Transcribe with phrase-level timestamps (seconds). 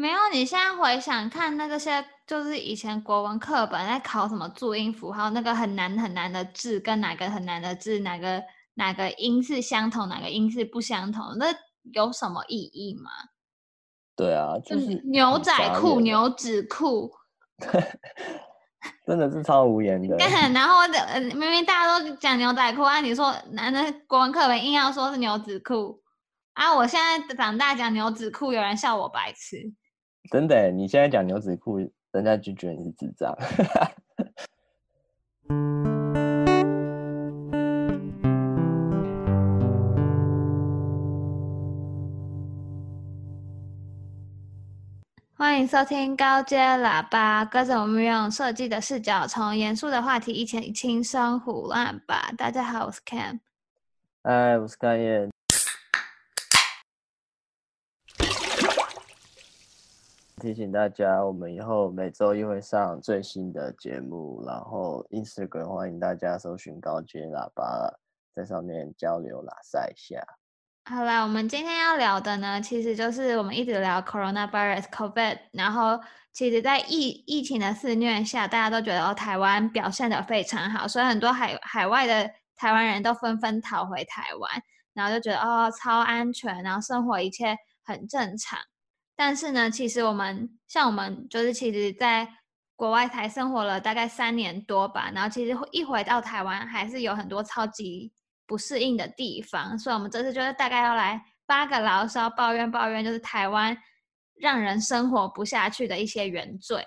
[0.00, 8.42] 没有，你现在回想看那个些，就是以前国文课本在考什么注音符号，那个很难很难的字跟哪个很难的字，哪个
[8.76, 11.48] 哪个音是相同，哪个音是不相同，那
[11.92, 13.10] 有什么意义吗？
[14.16, 17.12] 对啊，就是牛仔裤、牛仔裤，
[19.06, 20.16] 真的是超无言的。
[20.54, 20.76] 然后
[21.36, 26.00] 明明大家都讲牛仔裤啊，你说男的国文课本硬要说是牛仔裤
[26.54, 29.74] 啊，我现在长大讲牛仔裤，有人笑我白痴。
[30.28, 31.78] 真的，你现在讲牛仔裤，
[32.12, 33.36] 人家就觉得你是智障。
[45.34, 52.30] 欢迎收听高阶喇叭，跟着我们用设计的视角，从严肃的话题一起轻松胡乱吧。
[52.36, 53.40] 大家好，我是 Cam。
[54.22, 55.29] 嗨，我是甘燕。
[60.40, 67.92] 提醒大家，我们以后每周一会上最新的节目，然后 Instagram 欢迎大家搜寻高阶喇叭，
[68.34, 70.24] 在上面交流喇赛一下。
[70.86, 76.00] 好啦，我们今天要聊的呢，其实就是我们一直聊 Coronavirus COVID，然后
[76.32, 84.50] 其实，在疫疫情的肆虐下，大家都觉得哦，台湾表现得非常好，所以很多海海外的台湾人都纷纷逃回台湾，
[84.94, 87.54] 然后就觉得哦，超安全，然后生活一切
[87.84, 88.58] 很正常。
[89.20, 92.26] 但是呢，其实我们像我们就是其实在
[92.74, 98.10] 国外才生活了大概三年多吧，然后其实一回到台湾还是有很多超级
[98.46, 103.76] 不适应的地方，所以我们这次就是大概要来发个牢骚，抱怨抱怨，就是台湾
[104.36, 106.82] 让人生活不下去的一些原罪。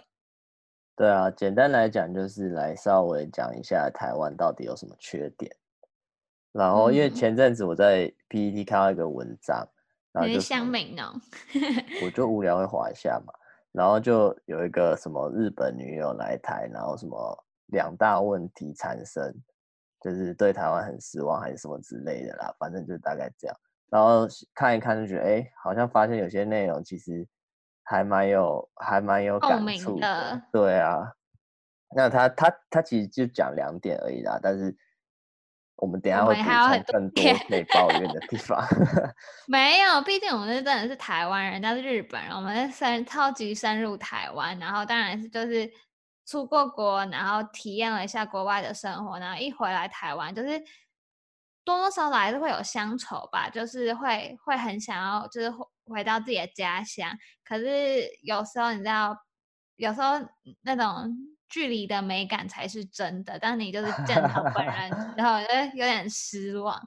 [0.95, 5.55] 对啊，简单来讲就是来稍微讲一下台湾到底有什么缺点。
[6.51, 9.63] 然后因为前阵子我在 PPT 看到一个文章。
[10.21, 11.11] 你是乡民哦，
[12.03, 13.33] 我 就无聊会滑一下嘛，
[13.71, 19.33] 然后就有一个什么日本女友来台，然后什么两大问题产生，
[19.99, 23.57] 就是对台湾很失望还是什么之类的啦，反正就大概这样。
[23.89, 27.27] 然后看一看就觉得，哎、欸，好像发现有些内容其实
[27.83, 30.41] 还蛮有，还蛮有感触的。
[30.51, 31.11] 对啊，
[31.95, 34.77] 那他他他其实就讲两点而已啦，但是。
[35.75, 38.65] 我们等下会补充更多可以抱怨的地方。
[39.47, 45.69] 没有，毕竟我们是真的是台湾人，人家是日本人，我们是深超级深入台湾，然后当然是就是
[46.25, 50.59] 出过国，然后体验了一下国外的生活，然后一回来台湾，就是
[51.65, 55.51] 多多少少还是会有乡愁吧，就是会会很想要就是
[55.85, 57.09] 回到自己的家乡，
[57.43, 59.17] 可是有时候你知道，
[59.75, 60.13] 有时候
[60.61, 61.11] 那种。
[61.53, 66.81] 距离的美感才是真的，但你就是见到本人， 然后就有点失望。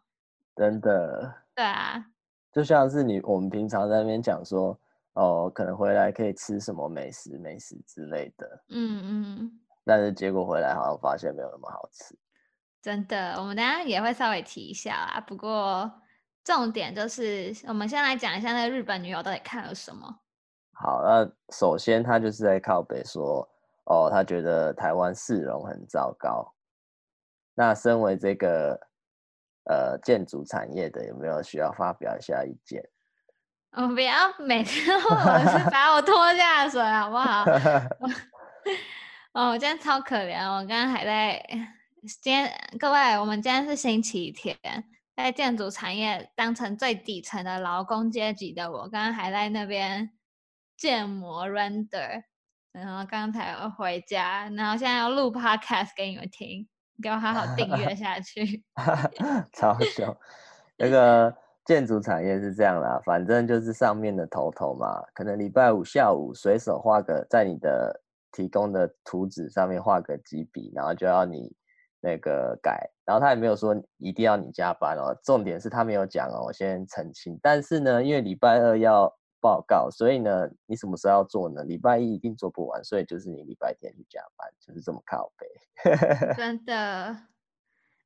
[0.56, 1.32] 真的。
[1.54, 2.04] 对啊。
[2.50, 4.76] 就像是你我们平常在那边讲说，
[5.12, 8.64] 哦，可能回来可以吃什么美食、美食之类的。
[8.70, 9.60] 嗯嗯。
[9.84, 12.18] 但是结果回来好像发现没有那么好吃。
[12.82, 15.20] 真的，我们等下也会稍微提一下啦。
[15.20, 15.88] 不过
[16.42, 20.22] 重点就是，我们先来讲一下那个日本女友到底看了什么。
[20.72, 23.48] 好，那首先她就是在靠北说。
[23.86, 26.54] 哦，他觉得台湾市容很糟糕。
[27.54, 28.78] 那身为这个
[29.64, 32.88] 呃建筑产业的，有没有需要发表一下意见？
[33.72, 37.44] 我不要每天都是把我拖下水，好不好？
[39.34, 41.46] 哦，我今天超可怜，我刚刚还在
[42.22, 44.56] 今天各位，我们今天是星期天，
[45.14, 50.10] 在建筑产业当成最底层的劳工阶级的我，刚刚还在那边
[50.76, 52.24] 建模 render。
[52.76, 56.68] 然后刚才我回家，然后现在要录 podcast 给你们听，
[57.02, 58.62] 给我好好订阅 下去。
[59.54, 60.14] 超凶！
[60.76, 67.98] 那个 建筑产业是这样啦，反正就是上面的头头嘛，可能礼拜五下午随手画个在你的
[68.30, 71.50] 提供的图纸上面画个几笔，然后就要你
[72.02, 77.40] 那个改，然后他也没有说一定要你加班哦，重点是他没有讲哦，我先澄清。
[77.42, 79.10] 但是呢，因为礼拜二要。
[79.40, 81.62] 报告，所以呢，你什么时候要做呢？
[81.64, 85.46] 礼拜一一定做不完，所以就是你礼拜天去加班，就是这么靠背。
[86.36, 87.16] 真的，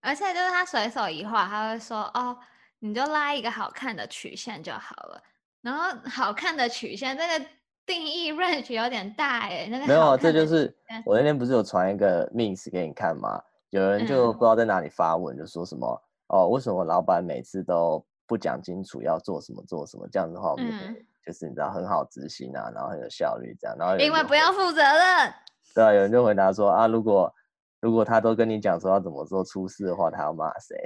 [0.00, 2.37] 而且就是他随手一画，他会说：“哦，
[2.78, 5.22] 你就拉一个好看的曲线就好了。”
[5.62, 7.46] 然后好看的曲线这个
[7.87, 9.69] 定义 range 有点大哎。
[9.70, 13.40] 那个没有，这就是我那天不是有传一个 means 给你看吗？
[13.70, 20.08] 有人就不知道在哪里发文，就说什么、嗯、哦，为什么老板每次都不讲清楚要做什么做什么？
[20.10, 21.06] 这样子的话，我们。
[21.32, 25.34] 是你知道很好执行啊，然后很有效率这样，然后因为不要负责任。
[25.74, 27.32] 对啊，有人就回答说啊，如果
[27.80, 30.76] 如果他都跟你讲说要怎么做出事的话，他要骂谁？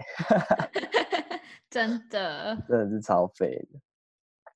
[1.70, 3.80] 真的，真的是超废的。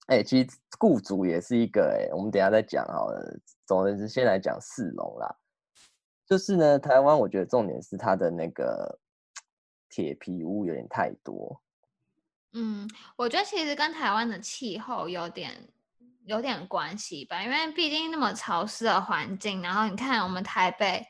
[0.07, 0.49] 哎、欸，其实
[0.79, 3.37] 雇主也是一个哎、欸，我们等一下再讲好了。
[3.67, 5.37] 总之是先来讲四龙啦，
[6.27, 8.99] 就是呢，台湾我觉得重点是它的那个
[9.91, 11.61] 铁皮屋有点太多。
[12.55, 15.53] 嗯，我觉得其实跟台湾的气候有点
[16.29, 21.05] 有点关系吧，因为毕竟那么潮湿的环境，然后你看我们台北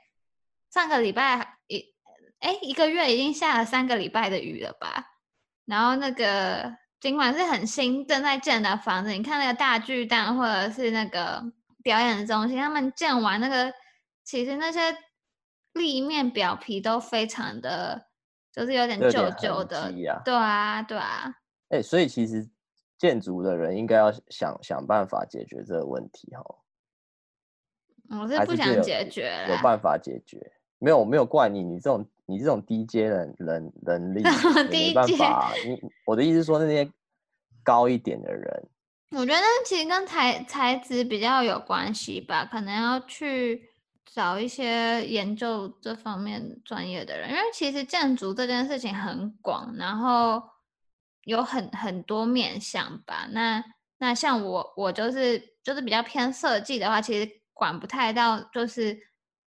[0.73, 1.85] 上个礼拜一
[2.39, 5.05] 哎一个月已经下了三个礼拜的雨了吧，
[5.67, 6.79] 然后那个。
[7.01, 11.41] 尽管是很新正在建的房子，你看那个大巨蛋或者是那个
[11.81, 13.73] 表演中心，他们建完那个，
[14.25, 14.81] 其实那些
[15.75, 18.09] 立面表皮都非常的，
[18.53, 21.33] 就是有点旧旧的，啊对啊，对啊。
[21.69, 22.51] 哎、欸，所以其实
[22.99, 26.45] 建筑的人应该要想想办法解决这个问题哈。
[28.21, 32.07] 我是不想解决有，有办法解决，没有没有怪你，你这种。
[32.31, 34.23] 你这种低阶人人能力
[34.71, 36.93] 没办法，你我的意思是说那些
[37.65, 38.69] 高一点的人，
[39.13, 43.71] 我觉得其实跟材材质比较有关系吧，可能要去
[44.05, 50.43] 找一些研究这方面专业的人，因为其实建筑这件事情很广，然后
[51.29, 53.29] 有很很多面向吧。
[53.31, 53.65] 那
[53.99, 59.07] 那像我我就是就是比较偏设计的话，其实管不太到就是。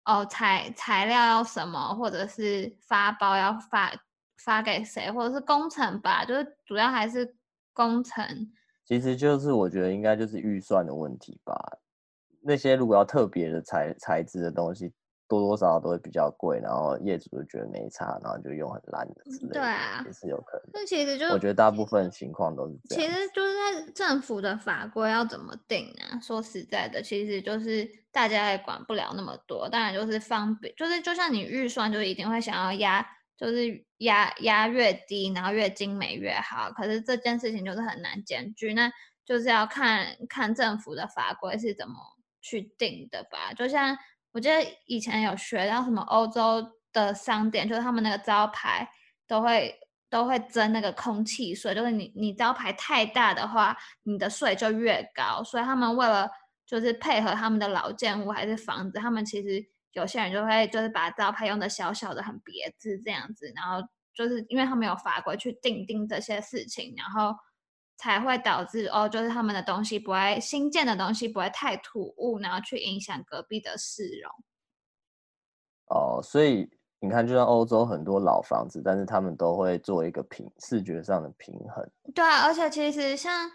[0.07, 3.91] 哦，材材料要什么，或者是发包要发
[4.45, 7.35] 发给谁，或者是工程吧，就是主要还是
[7.73, 8.53] 工程。
[8.85, 11.57] 其实就是我觉得应该就是预算的问题吧。
[12.43, 14.93] 那些如果要特别的材材质的东西。
[15.27, 20.71] 多多少少都会比较贵，然后业主就觉得没差，然后就用很烂的之类的，对啊，也是有可能。
[20.75, 23.11] 那其实就我觉得大部分情况都是这样。
[23.11, 26.21] 其实就是在政府的法规要怎么定啊？
[26.21, 29.67] 说实在的，其实就是大家也管不了那么多。
[29.69, 33.05] 当然就是方便，就是就像你预算就一定会想要压，
[33.39, 36.71] 就是压压越低，然后越精美越好。
[36.73, 38.93] 可是这件事情就是很难兼具，那
[39.25, 41.95] 就是要看看政府的法规是怎么
[42.43, 43.55] 去定的吧。
[43.57, 43.97] 就像。
[44.35, 46.61] 我记得以前有学到什么欧洲
[46.93, 48.87] 的商店，就是他们那个招牌
[49.29, 49.73] 都会
[50.11, 55.41] 都会征那个空气税，就是你你招牌太大的话，你的税就越高。
[55.45, 56.29] 所以他们为了
[56.67, 67.37] 就是配合他们的老建物还是房子，他们其实有些人就会就是把招牌用的小小的很别致这样子，然后就是因为他们有法规去定定这些事情，然后。
[67.97, 74.31] 才会导致哦，就是他们的东西不会新建的东西不会太突兀，然后去影响隔壁的市容。
[75.87, 76.69] 哦，所以
[76.99, 81.89] 你看，就像欧洲很多老房子，但是他们都会做一个平视觉上的平衡。
[82.15, 83.51] 对啊，而且其实像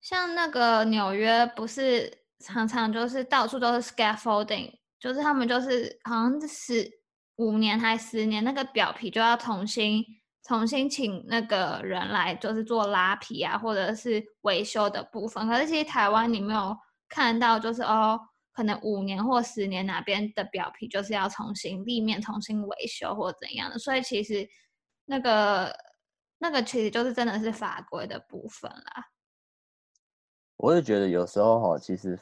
[0.00, 6.88] 像那个纽约，不是常常就是到处都是 scaffolding，就是他们就是好像是
[7.36, 10.04] 五年还十年，那个表皮就要重新。
[10.44, 15.46] 重新请那个人来，就是做拉皮啊，或者是维修的部分。
[15.46, 16.76] 可是其实台湾你没有
[17.08, 18.18] 看到，就是哦，
[18.52, 23.78] 可能五年或十年哪边的表皮就是要重新立面、重新维修或怎样的。
[23.78, 24.48] 所以其实
[25.04, 25.72] 那个
[26.38, 29.06] 那个其实就是真的是法规的部分啦。
[30.56, 32.18] 我也觉得有时候哈，其实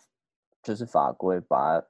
[0.63, 1.83] 就是法规把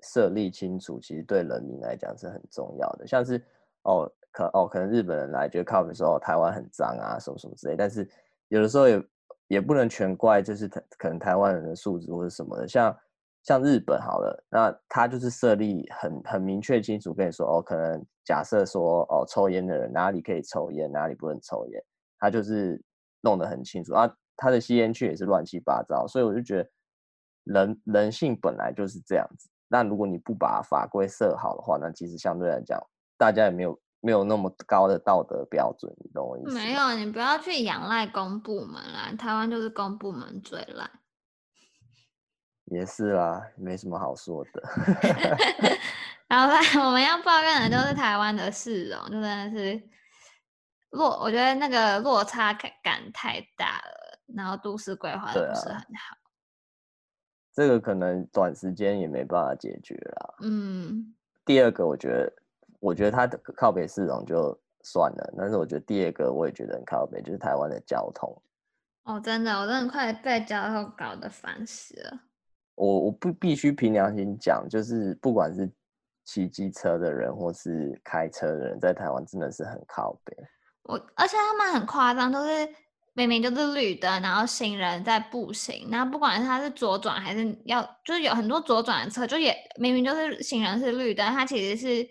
[0.00, 3.06] 设立清楚，其实对人民来讲是很重要的。
[3.06, 3.40] 像是
[3.82, 4.12] 哦。
[4.38, 7.74] 可哦，可能日本人来觉得靠北说台湾很脏啊，什么什么之类。
[7.74, 8.08] 但是
[8.46, 9.02] 有的时候也
[9.48, 12.68] 也不能全怪，就是可能台湾人的素质或者什么的。
[12.68, 12.96] 像
[13.42, 21.82] 像日本好了，那他就是设立很很明确清楚，跟你说哦，可能假设说哦，抽烟的人哪里可以抽烟，哪里不能抽烟，
[22.20, 22.80] 他就是
[23.22, 24.08] 弄得很清楚啊。
[24.36, 26.70] 他的吸烟区也是乱七八糟，所以我就觉得
[27.42, 29.48] 人人性本来就是这样子。
[29.66, 32.80] 那如果你不把法规设好的话，那其实相对来讲，
[33.16, 33.76] 大家也没有。
[34.00, 36.54] 没有那么高的道德标准，你懂我意思？
[36.54, 40.88] 没有，你不要去仰赖公部门啦，台湾就是公部门最烂。
[42.66, 44.62] 也是啦，没什么好说的。
[46.28, 49.82] 然后我们要抱怨的都是台湾的市容，就真的是
[50.90, 56.16] 落，我觉得那个落差感太大了，然后都市规划的不是很好。
[57.52, 60.34] 这个可能短时间也没办法解决啦。
[60.42, 61.14] 嗯。
[61.44, 62.32] 第二个，我觉得。
[62.80, 68.42] 我觉得它的靠北市容就算了，但是我觉得第二个我也觉得很靠北，就是台湾的交通。
[69.02, 72.20] 哦，真的，我真的快被交通搞得烦死了。
[72.76, 75.68] 我我不必须凭良心讲，就是不管是
[76.24, 80.36] 骑机车的人或是开车的人，在台湾真的是很靠北。
[80.84, 82.68] 我而且他们很夸张，都是
[83.14, 92.08] 明明就是绿灯，然后行人在步行，然后不管是他是左转还是要，就是有很多左转的车，就也明明就是行人是绿灯，他其实是。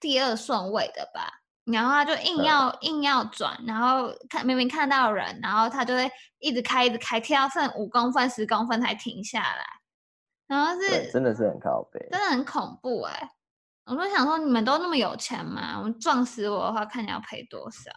[0.00, 1.30] 第二顺位的吧，
[1.64, 9.64] 然后他就硬要、嗯、硬要转，然后看明明看到人，然后他就会一直开一直开，跳到剩五公分十公分才停下来，
[10.48, 13.30] 然后是真的是很靠北，真的很恐怖哎、欸！
[13.86, 15.80] 我就想说，你们都那么有钱吗？
[15.82, 17.90] 我撞死我的话，看你要赔多少？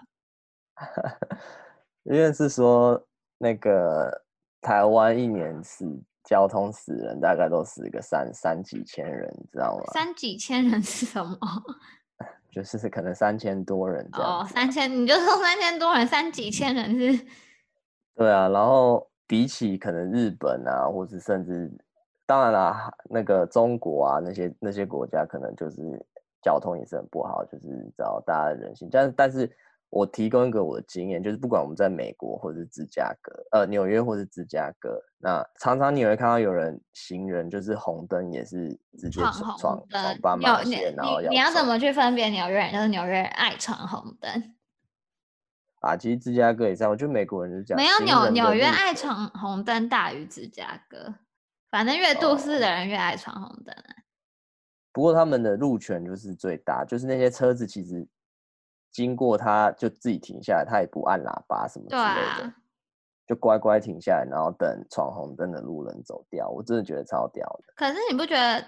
[2.03, 3.07] 因为是说
[3.38, 4.25] 那个
[4.60, 5.86] 台湾一年死
[6.24, 9.84] 交通死人大概都死个三三几千人，你知道吗？
[9.94, 11.38] 三几千人是什么？
[12.51, 14.39] 就是可能三千多人这样。
[14.39, 17.25] 哦，三千，你就说三千多人，三几千人是？
[18.15, 21.72] 对啊，然后比起可能日本啊，或是甚至，
[22.25, 25.82] 当然啦，那个中国啊，那些那些国家可能就是
[26.42, 29.51] 交通也是很不好，就是找大家的人性，但但是。
[29.95, 44.55] 我提供一个我的经验，就是不管我们在美国或者是芝加哥，呃，纽约或是芝加哥，那常常你会看到有人行人就是红灯也是直接闯闯闯斑马线，然后要你要怎么去分别纽约人就是纽约人爱闯红灯？
[45.81, 51.13] 啊，其实芝加哥也这样，我觉得美国人就这样，没有纽纽约爱闯红灯大于芝加哥，
[51.69, 53.75] 反正越都市的人越爱闯红灯。
[54.91, 58.07] 不过他们的路权就是最大，就是那些车子其实。
[58.93, 62.55] 经过他就自己停下来，他也不按喇叭什么之类的，啊、
[63.27, 66.47] 就乖乖停下来，然后等闯红灯的路人走掉。
[66.47, 67.73] 我真的觉得超屌的。
[67.75, 68.63] 可是你不觉得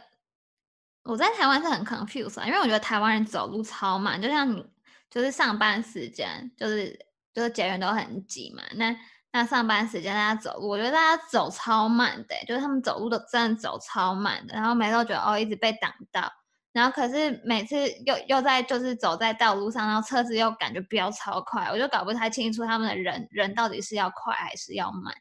[1.03, 2.47] 我在台湾是很 confused 啊？
[2.47, 4.67] 因为我觉得台湾人走路超慢，就像你
[5.11, 6.99] 就是上班时间，就是
[7.31, 8.63] 就是捷运都很挤嘛。
[8.75, 8.97] 那
[9.31, 16.31] 那上班时间大家走路，我觉得大家走超慢的，就是他们走路都真的走超慢的，然后每次都觉得哦一直被挡到。
[16.75, 25.15] 然后可是每次又又在就是走在道路上，然后车子又感觉飙超快，我就搞不太清楚他们的人人到底是要快还是要慢。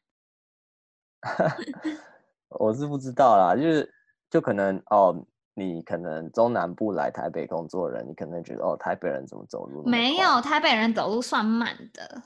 [2.49, 3.88] 我是不知道啦，就是
[4.28, 9.88] 就可能哦，你可能中南部来台北工作的人，你可能觉得哦，台北人怎么走路？
[9.88, 12.20] 没有，台北人走路算慢的。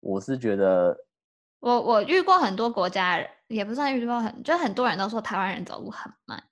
[0.00, 0.94] 我是觉得，
[1.60, 6.44] 我我遇过很多国家人，也不算遇过很，就很多人都说台湾人走路很慢。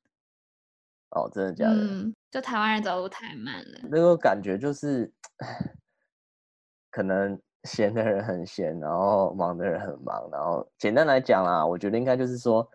[1.11, 1.75] 哦，真的假的？
[1.75, 3.81] 嗯，就台湾人走路太慢了。
[3.91, 5.13] 那个感觉就是，
[6.91, 10.29] 可能闲的人很闲，然后忙的人很忙。
[10.31, 12.69] 然后简单来讲啦，我觉得应该就是说，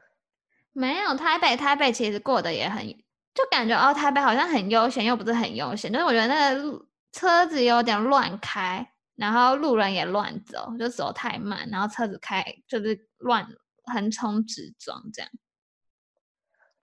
[0.73, 2.85] 没有台北，台北其实过得也很，
[3.33, 5.91] 就感觉哦，台北好像很悠闲，又不是很悠闲。
[5.91, 13.47] 就是我觉得那个路车子有点乱开，然后路人也乱走，就走太慢，然后车子开就是乱
[13.85, 15.31] 横冲直撞这样。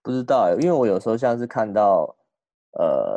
[0.02, 2.16] 不知道哎，因为我有时候像是看到，
[2.78, 3.16] 呃，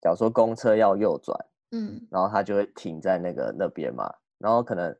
[0.00, 1.36] 假如说公车要右转，
[1.72, 4.08] 嗯，然后它就会停在那个那边嘛，
[4.38, 4.92] 然后可能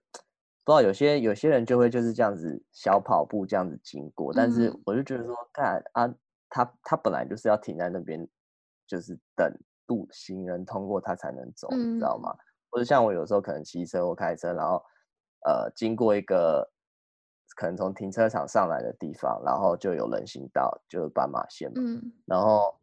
[0.64, 6.12] 不知道有些有些人就会就是这样子小跑步这样子经过，但是我就觉得说，看啊，
[6.48, 8.28] 他他本来就是要停在那边，
[8.86, 9.52] 就是等
[9.86, 12.34] 路行人通过他才能走，你知道吗？
[12.70, 14.82] 或者像我有时候可能骑车或开车，然后
[15.46, 16.68] 呃经过一个。
[17.60, 21.74] 可能从停车场上来的地方，然后就有人行道，就是斑马线嘛。
[21.76, 22.12] 嗯。
[22.24, 22.74] 然后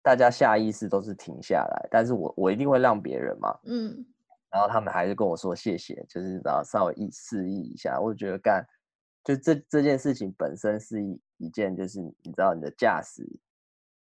[0.00, 3.58] 大家下意识都是停下来，但是我我一定会让别人嘛。
[3.64, 4.06] 嗯。
[4.48, 7.98] 然后他们还是跟我说谢谢，就是然后稍微意示意一下。
[8.00, 8.64] 我觉得干，
[9.24, 13.28] 就这这件事情本身是一一件，就是你知道你的驾驶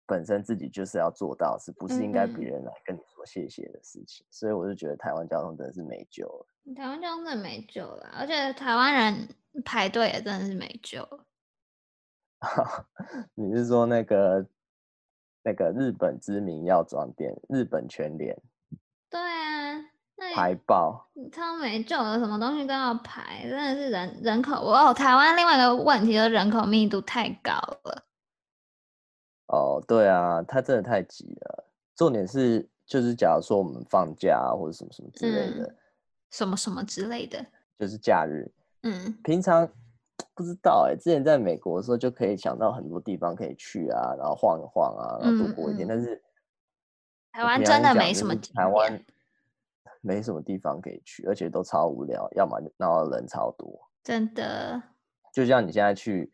[0.07, 4.25] 本身自己就是要做到，是不是应该别人来跟你说谢谢的事情？
[4.25, 4.31] 嗯。
[4.31, 6.47] 所以我就觉得台湾交通真的是没救了。
[6.77, 9.29] 台湾真的没救了，而且台湾人。
[9.67, 11.07] 排队也真的是没救。
[13.37, 14.47] 你是说那个
[15.43, 18.35] 那个日本知名药妆店日本全联？
[19.11, 19.79] 对啊，
[20.17, 24.95] 那排爆，超没救了，什么东西都要排，真的是人人口哦。
[24.95, 27.53] 台湾另外一个问题就是人口密度太高
[27.85, 28.07] 了。
[29.49, 31.71] 哦，对啊，它真的太挤了。
[31.95, 35.77] 重点是，就是假如说我们放假啊，或者什么什么之类的，嗯、
[36.33, 37.47] 什么什么之类的，
[37.79, 38.51] 就是假日。
[38.83, 39.69] 嗯，平常
[40.35, 45.87] 不知道哎、欸，之前在美国的时候就可以想到很多地方可以去啊，然后晃一晃啊，然后度过一天。
[45.87, 46.23] 嗯嗯、但是
[47.33, 49.05] 台湾真的没什么，台湾
[50.01, 54.83] 没什么地方可以去，而且都超无聊，要么然后人超多，真的。
[55.33, 56.33] 就像你现在去，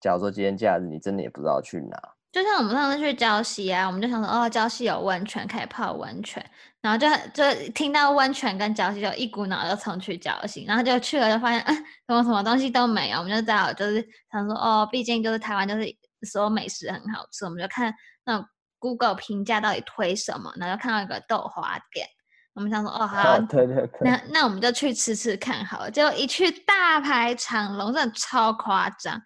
[0.00, 2.14] 假如说今天假日，你真的也不知道去哪。
[2.32, 6.44] 就像我们上次去礁溪啊，我们就想说，哦，礁溪有温泉可以泡温泉，
[6.86, 14.00] 然后就就听到温泉跟礁溪，就一股脑就冲去礁溪，然后就去了，就发现，嗯，什么什么东西都没有，我们就知道，就是
[14.30, 15.84] 想说，哦，毕竟就是台湾，就是
[16.30, 17.92] 所有美食很好吃，我们就看
[18.24, 18.46] 那种
[18.78, 22.06] Google 评价到底推什么，然后就看到一个豆花店，
[22.54, 29.20] 我们想说，哦，好，啊，对对对，那那我们就去吃吃看好了，结果一去大排长龙，真的超夸张。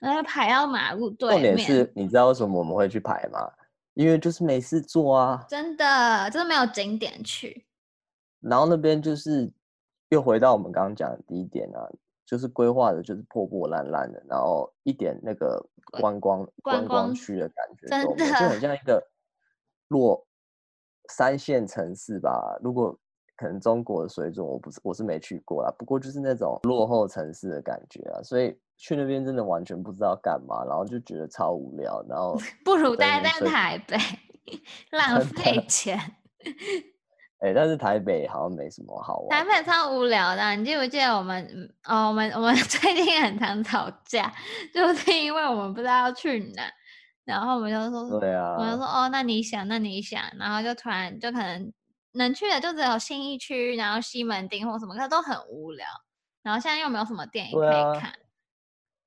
[0.00, 1.56] 然后排到马路对面。
[1.56, 3.40] 重点是，你知道为什么我们会去排吗？
[3.98, 7.66] 因为就是没事做啊，真的真的没有景点去。
[8.38, 9.50] 然后那边就是
[10.10, 11.82] 又回到我们刚刚讲的第一点啊，
[12.24, 17.88] 就是规划的就是破破烂烂的，然后一点那个观光观光区的感觉
[18.38, 19.04] 就很像一个
[19.88, 20.24] 落
[21.08, 22.56] 三线城市吧。
[22.62, 22.96] 如果
[23.36, 33.98] 可能中国的水准，我不是我是没去过啦，不过就是那种落后城市的感觉啊，所以去那边真的完全不知道干嘛，然后就觉得超无聊，然后 不如待在台北，
[34.92, 35.98] 浪费钱。
[37.40, 39.38] 哎、欸，但是台北好像没什么好玩。
[39.38, 41.46] 台北超无聊的，你记不记得我们？
[41.86, 44.32] 哦，我们我们 最近很常吵架，
[44.72, 46.62] 就是因为我们不知道要去哪，
[47.24, 51.72] 然后我们就说，对啊，我就说哦，那你想，那你想，然后就突然就可能。
[52.14, 55.86] 能去的就只有信义区，然后西门町或什么，可都很无聊。
[56.42, 58.12] 然后现在又没有什么电影可以看，啊、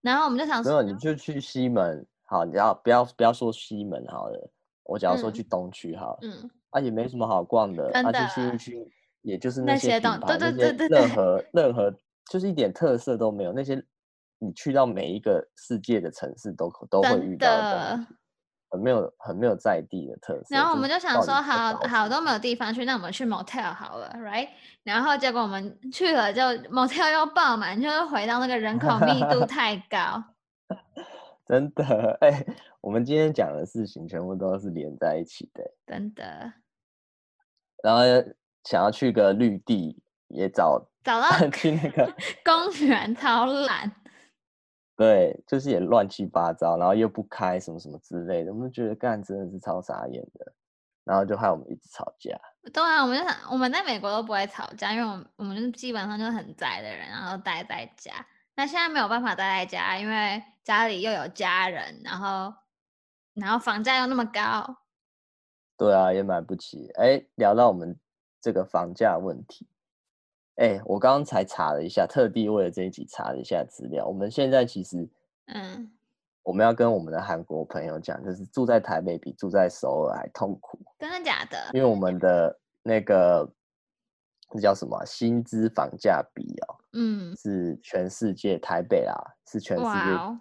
[0.02, 4.52] 然后我们就想说，没有你就去西门好，你要不要不要说西门好了，
[4.84, 8.92] 我假如说去东区好了，嗯，啊也没什么好逛的，而且信义区
[9.22, 11.94] 也就是那些品牌，那些任何任何
[12.30, 13.84] 就是一点特色都没有，那些
[14.40, 18.08] 你去到每一个世界的城市都都会遇到的。
[18.72, 24.48] 很没有很没有在地的特色，然后我们就想说好，好好都没有地方去，那我们去 motel 好了，right？
[24.84, 30.24] 然后结果我们去了，就 motel 又爆满，就是回到那个人口密度 太高。
[31.46, 32.46] 真的，哎、欸，
[32.80, 36.54] 我们今天讲的事情全部都是连在一起的，真的。
[37.84, 38.02] 然后
[38.64, 42.06] 想要去个绿地，也找找到 去那个
[42.46, 43.92] 公园，超懒。
[45.02, 50.54] 对，就是也乱七八糟，然后又不开什么什么之类的，我们觉得干真的是超傻眼的，
[51.04, 52.40] 然后就害我们一直吵架。
[52.72, 58.14] 对啊，我们就想我们在美国都不会吵架，因为我们我们就是基本上就是很宅的人，然后待在家。
[58.56, 62.54] 那现在没有办法待在家，因为家里又有家人，然后
[63.34, 64.78] 然后房价又那么高。
[65.78, 66.92] 对啊，也买不起。
[66.94, 68.00] 哎，聊到我们
[68.40, 69.68] 这个房价问题。
[70.56, 74.06] 哎、欸，我刚刚才查了一下，特地为了这一集查了一下资料。
[74.06, 75.10] 我们现在其实，
[75.48, 75.90] 嗯，
[76.44, 80.78] 我们要跟我们的韩国朋友讲，就是住在台北比住在首尔还痛苦。
[81.00, 81.58] 真的假的？
[81.74, 83.50] 因为我们的那个
[84.54, 89.16] 那叫什么薪资房价比哦，嗯，是全世界台北啊，
[89.48, 90.40] 是全世界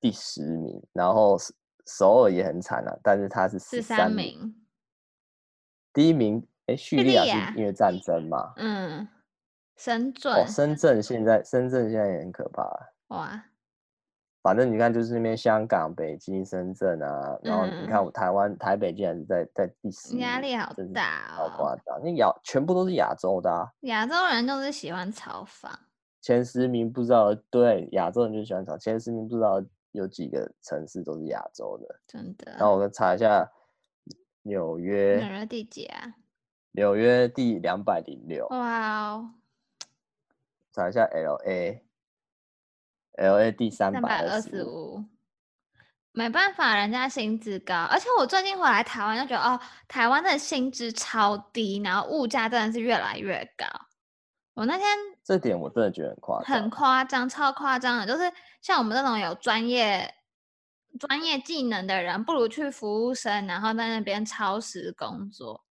[0.00, 0.82] 第十名。
[0.92, 1.38] 然后
[1.86, 4.54] 首尔也很惨啊，但是它是十三名。
[5.92, 8.52] 第一名，哎、欸，叙利亚是因为战争嘛？
[8.56, 9.08] 嗯。
[9.76, 12.62] 深圳，哦，深圳现在深圳现在也很可怕
[13.08, 13.44] 哇！
[14.42, 21.98] 反正你看，就是那边香港、北京、深圳啊，然后你看我台湾、嗯、台北竟然是在在第十，压力好大哦，好夸张！
[22.02, 25.72] 那亚全部都是亚洲的、啊，亚洲人就是喜欢炒房。
[26.20, 28.76] 前十名不知道，对，亚洲人就喜欢炒。
[28.76, 32.52] 前十名不知道有几个城市都是亚洲的，真的。
[32.52, 33.50] 然后我查一下
[34.42, 36.14] 纽约，纽约第几啊？
[36.72, 38.46] 纽约第两百零六。
[38.48, 39.30] 哇哦！
[40.74, 45.04] 查一下 L A，L A 第三百二十五，
[46.10, 53.64] 没办法，人家薪资高，而且我最近回来台湾就觉得，哦，台湾的薪资超低，然后物价真的是越来越高。
[54.54, 54.86] 我那天
[55.22, 60.12] 这点我真的觉得很夸张，很夸张，超夸张的，就是像我们这种有专业
[60.98, 65.64] 专业技能的人，不如去服务生，然后在那边超时工作，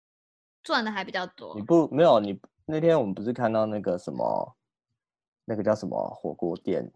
[0.63, 1.53] 赚的还比较多。
[1.55, 4.55] 你不没有你那天我们不是看到那个什么？
[5.45, 6.91] 那个叫什么火锅店？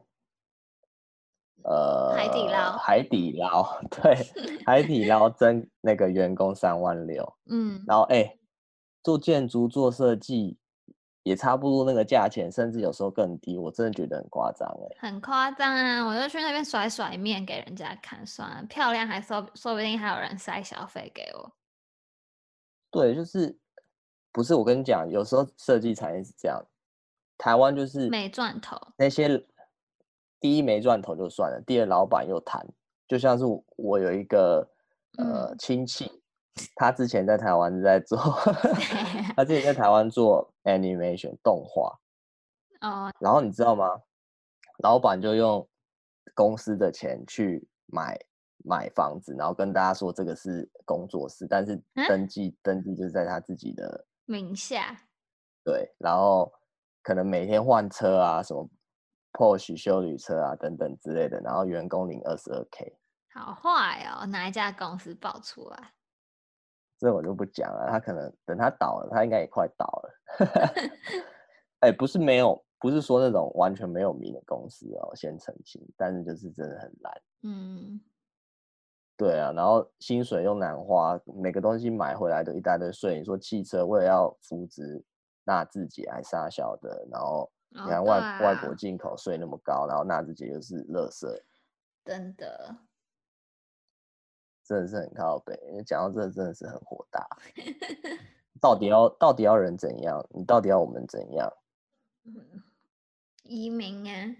[1.63, 2.77] 呃，海底捞。
[2.77, 4.15] 海底捞， 对，
[4.65, 7.37] 海底捞征那个员工三万六。
[7.47, 8.39] 嗯，然后哎、欸，
[9.03, 10.57] 做建筑、做设计
[11.23, 13.57] 也差不多那个价钱，甚至有时候更低。
[13.57, 16.05] 我真的觉得很夸张哎，很夸张啊！
[16.05, 21.51] 我就去那边甩甩面给人家看，算了，漂亮还说说不定还有人塞小费给我。
[22.91, 23.57] 对，就是
[24.31, 26.63] 不是我跟你讲，有时候设计产业是这样。
[27.37, 29.45] 台湾就是没赚头，那些
[30.39, 32.67] 第一没赚头就算了，第二老板又谈，
[33.07, 33.45] 就像是
[33.75, 34.67] 我有一个
[35.19, 36.21] 呃亲戚，
[36.75, 38.17] 他之前在台湾在做，
[39.37, 41.99] 他之前在台湾做 animation 动画，
[42.81, 44.01] 哦，然后你知道吗？
[44.79, 45.67] 老板就用
[46.33, 48.19] 公司的钱去买
[48.63, 54.99] 买房子，然后跟大家说这个是工作室，但是登记、嗯、登记就是在他自己的名下，
[55.63, 56.51] 对，然后。
[57.07, 58.69] 可能每天换车啊，什么
[59.31, 62.97] Porsche 修旅车啊等等之类的，然后员工领二十二 K，
[63.33, 64.25] 好坏哦！
[64.25, 65.93] 哪一家公司爆出来？
[66.99, 67.87] 这我就不讲了。
[67.89, 70.19] 他可能等他倒了，他应该也快倒了。
[71.79, 75.81] 哎、欸，不是没有，不是说那种完全没有名的公司哦，先澄清。
[75.95, 77.21] 但是就是真的很烂。
[77.43, 78.01] 嗯，
[79.15, 83.17] 对啊，然后薪水又难花，每个东西买回来都一大堆税。
[83.17, 85.01] 你说汽车为了要扶植
[85.47, 91.25] 纳智捷还杀小的，然后你看外、哦啊、外国进口税那么高，然后纳智捷又是垃圾，
[92.03, 92.75] 真的，
[94.65, 95.57] 真的是很靠北。
[95.85, 97.25] 讲到这真的是很火大，
[98.59, 100.23] 到底要到底要人怎样？
[100.31, 101.51] 你到底要我们怎样？
[103.43, 104.35] 移民啊？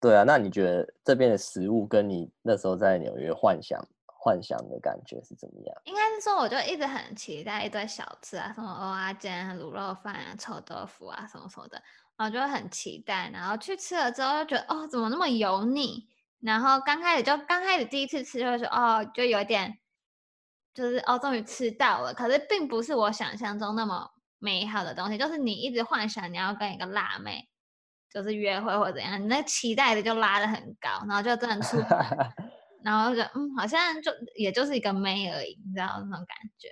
[0.00, 3.78] 对啊，那你觉得这边的食物跟你那时候在纽约幻想
[4.24, 5.76] 幻想的感觉是怎么样？
[5.82, 11.82] 应该是说，我就一直很期待一堆小吃啊，什么蚵仔煎、卤肉饭啊、臭豆腐啊，什么什么的，
[12.16, 13.28] 然后就很期待。
[13.32, 16.08] 然后去吃了之后，就觉得哦，怎么那么油腻？
[16.38, 19.76] 然后刚开始就刚开始第一次吃，就会说哦，就有点，
[20.72, 22.14] 就是哦，终于吃到了。
[22.14, 27.48] 可是并不是我想象中那么美好的东西，就是你一直幻想你要跟一个辣妹。
[28.08, 31.78] 就是约会或者怎样，你那期待的就拉得很高，然后就真的出，
[32.84, 36.68] 然后就嗯，好像就也就是一个妹而已，你知道那种感觉。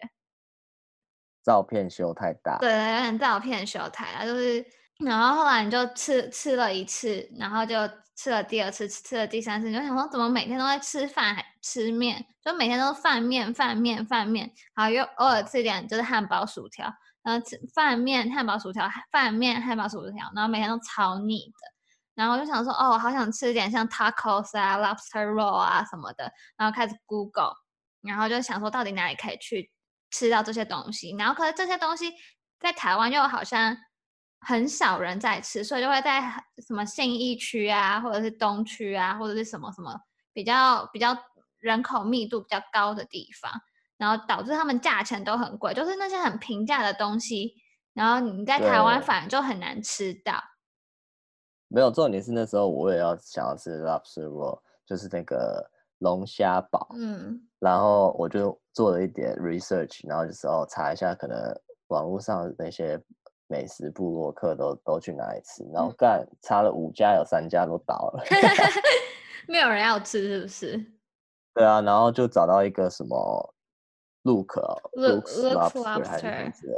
[1.42, 2.58] 照片修太大。
[2.58, 4.64] 对，有点照片修太大，就是，
[4.98, 7.76] 然后后来你就吃吃了一次，然后就
[8.16, 16.92] 吃了第二次，吃了第三次，你就想说怎么每天都在吃饭还吃面，就每天都饭面饭面饭面，然后又偶尔吃一点就是汉堡薯条。
[17.22, 21.79] 然后吃饭面、汉堡、薯条，饭面、汉堡、薯条，然后每天都超腻的。
[22.14, 26.30] 然后我就想说，哦，我好想吃一点像 tacos 啊、lobster roll 啊什么的。
[26.56, 27.54] 然后开始 Google，
[28.02, 29.70] 然后就想说，到底哪里可以去
[30.10, 31.14] 吃到这些东西？
[31.18, 32.12] 然后可是这些东西
[32.58, 33.76] 在台湾又好像
[34.40, 36.20] 很少人在吃，所以就会在
[36.66, 39.98] 什么信义区啊，或者是东区啊，或者是什么什么
[40.32, 41.16] 比较比较
[41.58, 43.52] 人口密度比较高的地方。
[43.96, 47.52] 然后导致他们价钱都很贵，就是那些很平价的东西，
[47.92, 50.42] 然后你在台湾反而就很难吃到。
[51.70, 55.64] 没有重点是那时候我也要想要吃 lobster roll，就是那个
[55.98, 56.88] 龙虾堡。
[56.94, 57.40] 嗯。
[57.58, 61.38] 然后我就做了一点 research，然后就是哦查一下，可能
[61.88, 63.00] 网络上那些
[63.46, 68.24] 美食部落客都都去哪里吃，然后干查了五家，有三家都倒了。
[69.48, 70.76] 没有人要吃是不是？
[71.54, 73.54] 对啊，然后就找到一个什么。
[74.22, 76.74] Look，Looks Lobster 还是什么之类，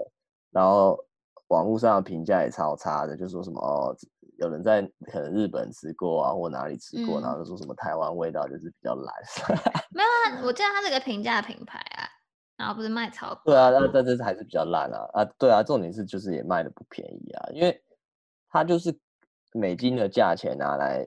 [0.53, 0.97] 然后
[1.49, 3.97] 网络上的评价也超差的，就说什么哦，
[4.43, 9.15] 有人在可能日本吃过啊，或哪里吃过，嗯、然后就说什么台湾味道就是比较烂。
[9.91, 12.05] 没有啊，我 记得它是个平价品牌啊，
[12.57, 13.55] 然后不是卖超贵。
[13.55, 17.83] 对啊，但但是还是比较烂啊啊，对啊，重点是就是也卖的不便宜啊，因为
[18.51, 18.93] 它就是
[19.53, 21.07] 美金的价钱拿来。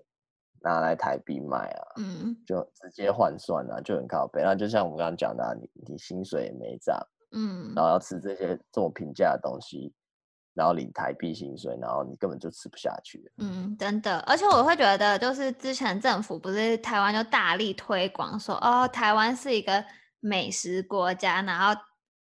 [0.61, 4.41] 拿来台币卖啊，嗯，就直接换算啊，就很靠背。
[4.41, 6.97] 那就像我们刚刚讲的、啊，你你薪水也没涨，
[7.33, 9.93] 嗯，然后要吃这些这么平价的东西，
[10.55, 13.31] 然后领台币薪水，然后你根本就吃不下去。
[13.37, 14.19] 嗯，真的。
[14.21, 19.85] 而且我会觉得，就是之前政府不是台湾就大力推广说，哦，台湾是一个
[20.19, 21.79] 美食国家，然后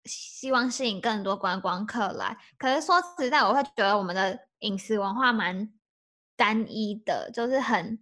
[0.05, 2.35] 希望吸引更多观光客来。
[2.57, 5.69] 可是说实在，我会觉得我们的饮食文化蛮
[6.37, 7.99] 单一的，就是很。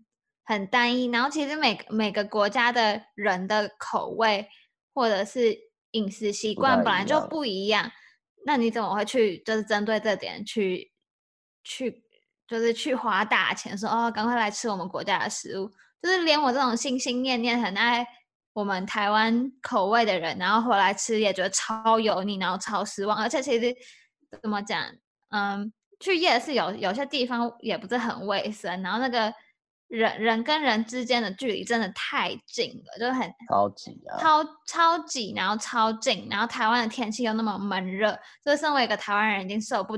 [0.51, 4.49] 很单一，然后其实每个每个国家的人的口味
[4.95, 5.55] 或者是
[5.91, 7.93] 饮食习惯本来就不一样，
[8.45, 10.91] 那你怎么会去就是针对这点去
[11.65, 12.03] 去
[12.47, 15.71] 就是去花大钱说哦，赶快来吃我们国家的食物？
[16.03, 18.07] 就是连我这种心心念念很爱
[18.53, 23.17] 我们台湾口味的人，然后回来吃也觉得超油腻，然后超失望。
[23.17, 23.75] 而且其实
[24.43, 24.85] 怎么讲，
[25.31, 29.33] 嗯，去夜市有有些地方也不是很卫生，然后那个。
[29.89, 39.97] 人人跟人之间的距离真的太近了，就很超挤啊，超超挤，然后超近，然后台湾的天气又那么闷热，就身为一个台湾人已经受不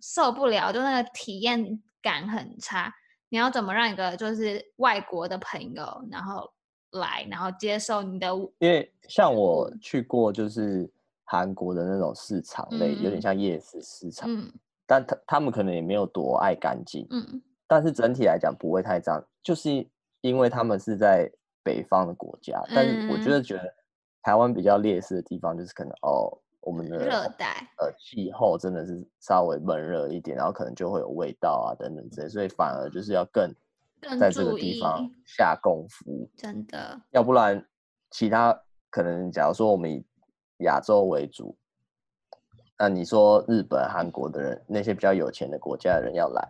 [0.00, 2.92] 受不了，就那个体验感很差。
[3.30, 6.52] 你要怎么让一个就是外国的朋友，然后
[6.90, 8.26] 来，然后接受你的？
[8.58, 10.92] 因为像我去过，就是
[11.24, 14.52] 韩国的那种市场类，嗯、有点像夜市市场，嗯、
[14.86, 17.42] 但他他们可能也没有多爱干净，嗯。
[17.68, 19.86] 但是整体来讲不会太脏，就是
[20.20, 21.30] 因为他们是在
[21.62, 22.60] 北方的国家。
[22.68, 23.74] 嗯、但是我觉得觉得
[24.22, 33.50] 台湾比较劣势的地方就是可能哦，我们的热带呃气候真的是稍微闷热一点，然后可能就会有味道啊等等之类，所以反而就是要更
[34.18, 36.28] 在这个地方下功夫。
[36.36, 37.66] 真的，要不然
[38.10, 38.58] 其他
[38.90, 40.04] 可能假如说我们以
[40.58, 41.56] 亚洲为主，
[42.78, 46.46] 那你说日本、韩国的人那些比较有钱的国家的人要来。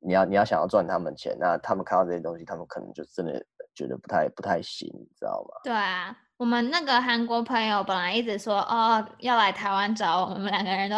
[0.00, 5.60] 你要你要想要赚他们钱，那他们看到这些东西，他们可能就真的觉得不太不太行，你知道吗？
[5.64, 10.96] 对啊，我们那个韩国朋友本来一直说哦要来台湾找我们，我们两个人都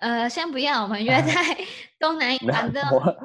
[0.00, 1.32] 呃先不要，我们约 在
[1.98, 2.80] 东南亚的。
[2.92, 3.16] 我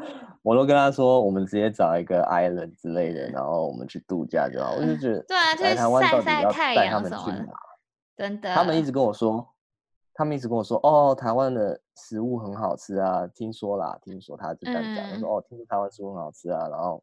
[0.43, 4.71] 我都跟他说，我们直接找一个 island 之类的，然后我们去度假就好。
[4.73, 7.47] 我就觉得，对啊，去晒晒太阳什么的。
[8.17, 9.47] 真的，他们一直跟我说。
[10.13, 17.02] 他们一直跟我说：“哦，台湾的食物很好吃啊，听说啦，听说他就这样讲，他、嗯、说哦，听说台湾食物很好吃啊，然后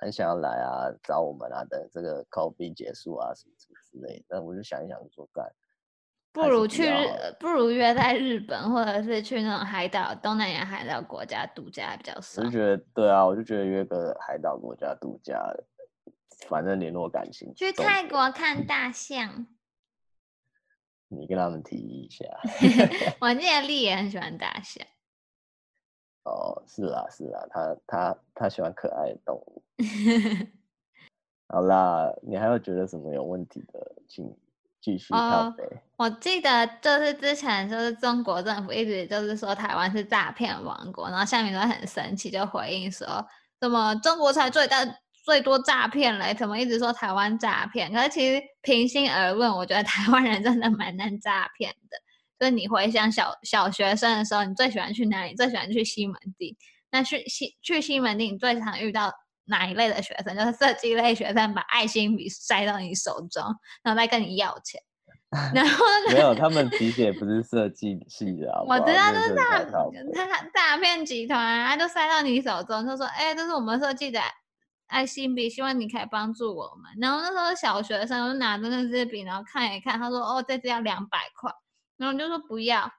[0.00, 4.24] 很想要来啊，找我们啊，等这个 COVID 结束啊，什么什么之类的。
[4.28, 5.46] 但我就想一想，说干，
[6.32, 7.06] 不如去日，
[7.38, 12.46] 不如约在日本，或者是去那种海岛、东南亚海岛国家度假比较爽。
[12.46, 15.38] 我就觉得，对啊，我就觉得约个海岛国家度假，
[16.48, 17.52] 反正联络感情。
[17.54, 19.46] 去泰国看大象。”
[21.10, 22.24] 你跟他们提一下。
[23.20, 24.86] 我记得丽也很喜欢大象。
[26.22, 29.62] 哦，是啊，是啊，他他他喜欢可爱的动物。
[31.48, 34.32] 好啦，你还有觉得什么有问题的，请
[34.80, 35.12] 继续。
[35.12, 35.52] 哦，
[35.96, 43.06] 我记得就是之前就是中国政府一直就是说台湾是诈骗王国，然后下面都很生气，就回应说
[43.58, 44.76] 怎么中国才最大。
[45.22, 47.92] 最多诈骗嘞，怎么一直说台湾诈骗？
[47.92, 51.98] 可是其实平心而论，我觉得台湾人真的蛮难诈骗的。
[52.38, 55.34] 就是你回想小小学生的时候，你最喜欢去哪里？
[55.34, 56.56] 最喜欢去西门町。
[56.90, 59.12] 那去西去西门町，你最常遇到
[59.44, 60.34] 哪一类的学生？
[60.34, 63.44] 就是设计类学生，把爱心笔塞到你手中，
[63.82, 64.80] 然后再跟你要钱。
[65.54, 69.62] 然后没有，他们其实也不是设计系的好好，我知道就是诈
[70.52, 74.18] 诈骗集团，他就塞到你手中，就说：“哎、欸，这是我们设计的。”
[74.90, 76.90] 爱心笔，希望你可以帮助我们。
[77.00, 79.98] 然后那时候小学生，我就拿着那支笔，然后看一看。
[79.98, 81.50] 他说：“哦，这支要两百块。”
[81.96, 82.92] 然后我就说不要。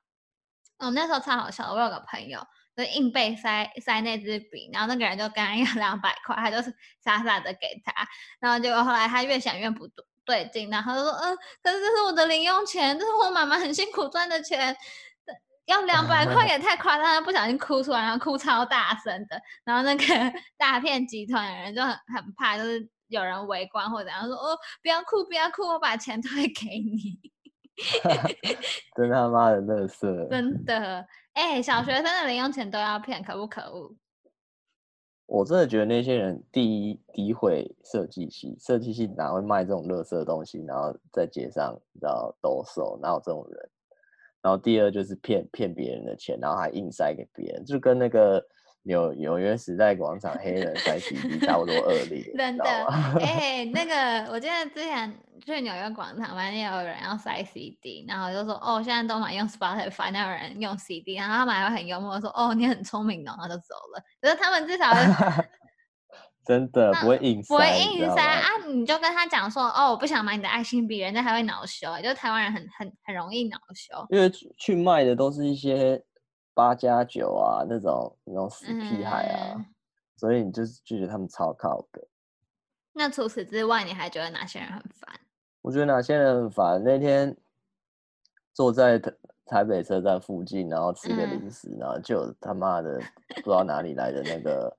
[0.80, 1.72] 哦，那时候超好笑。
[1.72, 2.40] 我有个朋友，
[2.76, 6.74] 就硬被塞塞那支笔，然后那个人就跟他要两百块，他就是
[7.04, 7.94] 傻傻的给他。
[8.40, 9.88] 然后结果后来他越想越不
[10.26, 14.76] 对劲，然后他说：“嗯，可是这是我的零用钱，这是我妈妈很辛苦赚的钱。”
[15.72, 20.04] 要两百块也太夸张了，不小心哭出来，然后哭超大声的，然后那个
[20.58, 27.20] 大骗集团的人就很很怕，就是有人围观或者怎样说哦，不要哭不要哭，我把钱退给你。
[28.96, 30.28] 真他妈的乐色！
[30.30, 33.96] 真的，哎、欸，小学生的零用钱都要骗，可不可恶？
[35.26, 43.70] 我真的觉得那些人第一诋毁设计系，设计系哪会卖这种乐色东西，然后在街上你知道兜售，哪有这种人？
[44.42, 48.44] 然后第二就是骗骗别人的钱，然后还硬塞给别人，就跟那个
[48.84, 52.34] 纽纽约时代广场黑人塞 CD 差不多恶劣。
[52.36, 52.66] 真的，
[53.22, 55.14] 哎、欸，那个我记得之前
[55.46, 64.04] 去纽约广场，反正也有人要塞 CD，然后就说哦，现在都买用 Spotify，那有人用 CD，然后他们还会很幽默说哦，你很聪明哦，然后就走了。
[64.22, 64.92] 可是他们至少。
[66.44, 68.48] 真的不会硬塞，不会硬塞啊！
[68.68, 73.96] 你就跟他讲说，哦，我不想买你的爱心笔，人家还会恼羞，就台湾人很很很容易恼羞。
[74.10, 74.28] 因为
[74.58, 76.04] 去卖的都是一些
[76.56, 79.66] 八加九啊，那种那种死屁孩啊，嗯、
[80.18, 82.02] 所以你就是拒绝他们超靠的。
[82.94, 85.20] 那除此之外，你还觉得哪些人很烦？
[85.62, 86.84] 我觉得哪些人很烦？
[86.84, 87.38] 那天
[88.52, 89.14] 坐在台
[89.46, 93.00] 台北车站附近，然后吃个零食，嗯、然后就他妈的
[93.36, 94.76] 不知道哪里来的那个。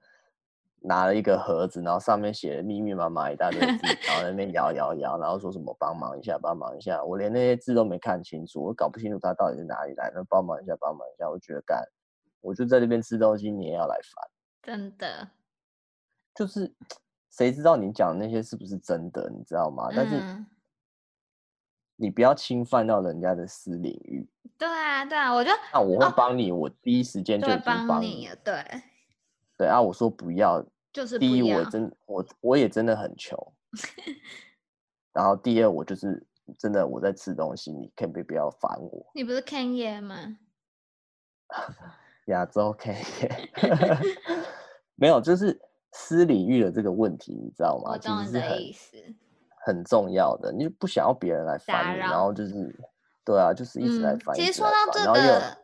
[0.84, 11.82] 拿了一个盒子，然后上面写的密密麻麻一大堆字，然后在那边摇摇摇，然后说什么帮忙一下，帮忙一下，我连那些字都没看清楚，我搞不清楚他到底是哪里来的，帮忙一下，帮忙一下，我觉得干，
[12.40, 14.30] 我就在这边吃东西，你也要来烦，
[14.62, 15.30] 真的，
[16.34, 16.74] 就是
[17.30, 19.88] 谁知道你讲的那些是不是真的，你知道吗？
[19.94, 20.44] 但是
[21.94, 24.28] 你不要侵犯到人家的私领域。
[24.58, 28.54] 对啊，对啊，我就那我会帮你，哦、我第一时间就已经帮你了，对。
[29.58, 33.38] 对啊，我说不要，就是第一，我真我我也真的很穷，
[35.14, 36.22] 然后第二，我就是
[36.58, 39.10] 真的我在吃东西，你可以不要烦我？
[39.14, 40.36] 你不是 Kanye 吗？
[42.26, 43.98] 亚洲 Kanye
[44.96, 45.58] 没有，就是
[45.92, 47.92] 私领域的这个问题，你知道吗？
[47.92, 48.96] 我懂你的意思，
[49.64, 52.52] 很重要的，你就不想要别人来烦你，然后就是
[53.24, 54.36] 对啊，就是一直来烦、嗯。
[54.36, 55.56] 其实说到这个，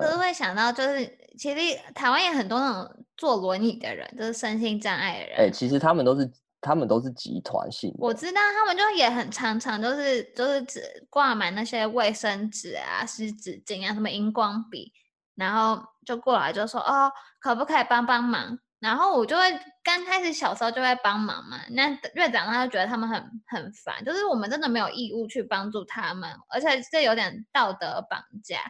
[0.00, 1.21] 都会想到就是。
[1.38, 5.38] 其实台湾也很多那种坐轮椅的人，就是身心障碍的人。
[5.38, 7.94] 哎、欸，其实他们都是他们都是集团性。
[7.98, 14.92] 我知道他们就也很常常都是就是只挂满那些卫生纸啊、湿纸巾啊、什么荧光笔，
[15.34, 18.58] 然后就过来就说哦，可不可以帮帮忙？
[18.78, 19.42] 然后我就会
[19.82, 21.60] 刚开始小时候就会帮忙嘛。
[21.70, 28.60] 那越长大就觉得他们很很烦，就是我们真的没有义务去帮助他们，而且这有点道德绑架。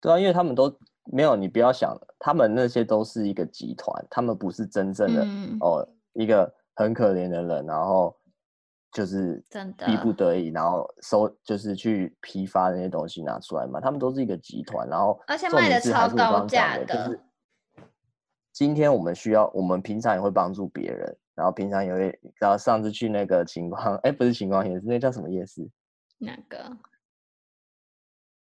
[0.00, 0.76] 对啊，因为他们都。
[1.12, 8.16] 没有，你不要想，他们那些都是一个集团，他们不是真正的、嗯、哦，一个很可怜的人，然后
[8.90, 13.80] 就是真的逼不得已，然后收就是去批发那些东西拿出来嘛。
[13.80, 16.86] 他们都是一个集团，然后而且卖的超高价的。
[16.86, 17.20] 就是
[18.52, 25.68] 今天我们需要，我们平常也会帮助别人，然后平常也会，然后上次去那个情况，哎，不是情况也是，那叫什么夜市？
[26.18, 26.58] 哪个？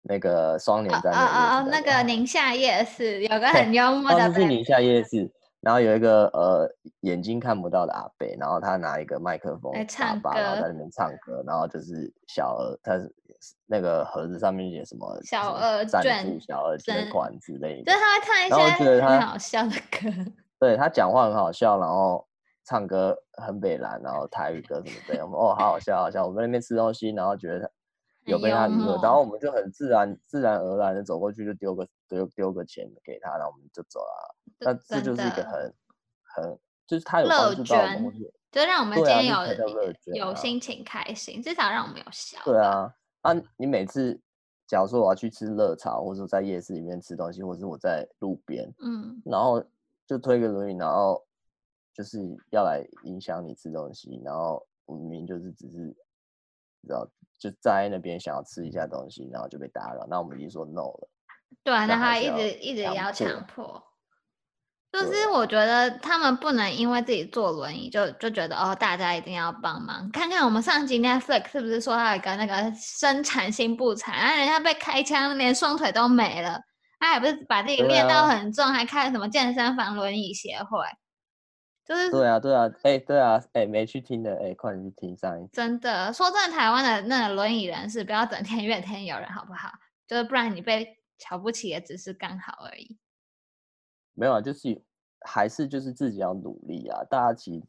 [0.05, 1.69] 那个双联站哦哦哦！
[1.71, 4.19] 那个宁夏夜市有个很幽默的。
[4.19, 6.69] 上次去宁夏夜市，然后有一个呃
[7.03, 13.15] 眼睛看不到的阿伯，然后他拿一个麦克风唱歌，然后在那边唱歌，然后就是小额，他是
[13.67, 20.33] 那个盒子上面写什么小额捐小额捐款之类的，就是他会唱一些很好笑的歌。
[20.59, 22.27] 对，他讲话很好笑，然后
[22.65, 27.69] 唱歌很北蓝，然后台语歌什么的，我们哦好好笑好笑，我们那边吃东西，然后觉得他。
[28.25, 34.37] 有被他娱乐，然后我们就很自然、自然而然的走过去，就丢个丢丢个钱给他，然后我们就走了。
[34.61, 35.75] 那这就是一个很
[36.23, 38.13] 很，就是他有帮助到我们，
[38.53, 39.47] 就让我们今天有、啊、
[40.15, 42.39] 有心情开心，至少让我们有笑。
[42.45, 44.21] 对啊，啊，你每次
[44.69, 49.61] 假如说我要去吃热炒，或者说在夜市里面吃东西，或者是我在路边，嗯，然后
[50.07, 51.27] 就推个轮椅，然后
[51.93, 57.05] 就是要来影响你吃东西，然后我明明就是只是，你知道。
[57.43, 61.09] 就在那边想要吃一下东西，然后就被打扰，那我们已经说 no 了。
[61.65, 63.83] 对，那他一直一直要强迫。
[64.93, 70.09] 就是我觉得他们不能因为自己坐轮椅就就觉得哦，大家一定要帮忙。
[70.13, 76.61] 看看我们上集 Netflix 是不是说他有一个那个生产性不产，然后人家被开枪连双腿都没了，
[77.01, 80.79] 他也不是把自己练到很重，啊、还开了什么健身房轮椅协会。
[81.85, 85.51] 就是对啊，对啊，哎，对啊，哎，没去听的，哎，快点去听上一集。
[85.53, 89.71] 真的，说真的，台湾的那个轮椅人士不要整天怨天尤人，好不好？
[90.07, 92.99] 就是不然你被瞧不起也只是刚好而已。
[94.15, 94.81] 没有啊，就是
[95.21, 97.03] 还是就是自己要努力啊！
[97.11, 97.63] 大家其实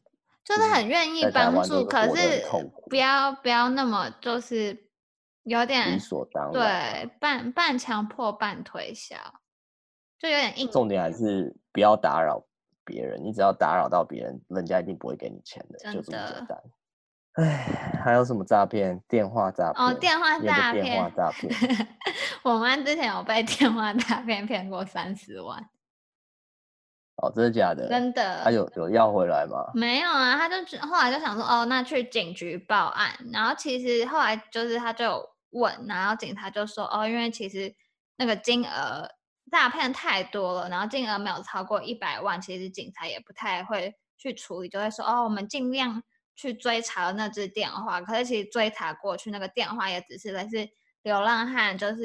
[0.44, 2.44] 就是很愿意帮助，可是
[2.88, 4.90] 不要不要那么就是
[5.42, 9.16] 有点理所当然，对，半半强迫半推销，
[10.18, 10.70] 就有点硬。
[10.70, 12.44] 重点还是不要打扰。
[12.84, 16.62] 别人，你只要打扰到别人，人家一定不会给你钱的，的就这么简单。
[17.34, 19.02] 哎，还有什么诈骗？
[19.08, 19.84] 电话诈骗？
[19.84, 20.84] 哦，电话诈骗。
[20.84, 21.52] 电话诈骗。
[22.42, 25.58] 我妈之前有被电话诈骗骗过三十万。
[27.16, 27.88] 哦，真的假的？
[27.88, 28.40] 真的。
[28.44, 29.70] 他有有要回来吗？
[29.74, 33.10] 没有啊，他就后来就想说，哦，那去警局报案。
[33.32, 37.74] 然后其实后来就是他就问，然后警察就说，哦，因为其实
[38.16, 39.08] 那个金额。
[39.54, 46.02] 诈骗太多了，然后金额没有超过一百万，其实警察也不太会去处理，就会说哦，我们尽量
[46.34, 48.00] 去追查那支电话。
[48.00, 50.68] 可是其实追查过去，那个电话也只是类似
[51.02, 52.02] 流浪汉就是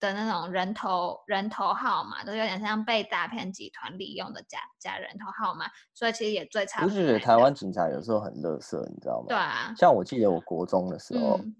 [0.00, 6.88] 的那种人头人头号码，都有点像被诈骗集团利用的假假人头号码，所以其实也追查不。
[6.88, 9.26] 不是台湾警察有时候很垃圾，你知道吗？
[9.28, 9.74] 对啊。
[9.76, 11.54] 像我记得我国中的时候，嗯、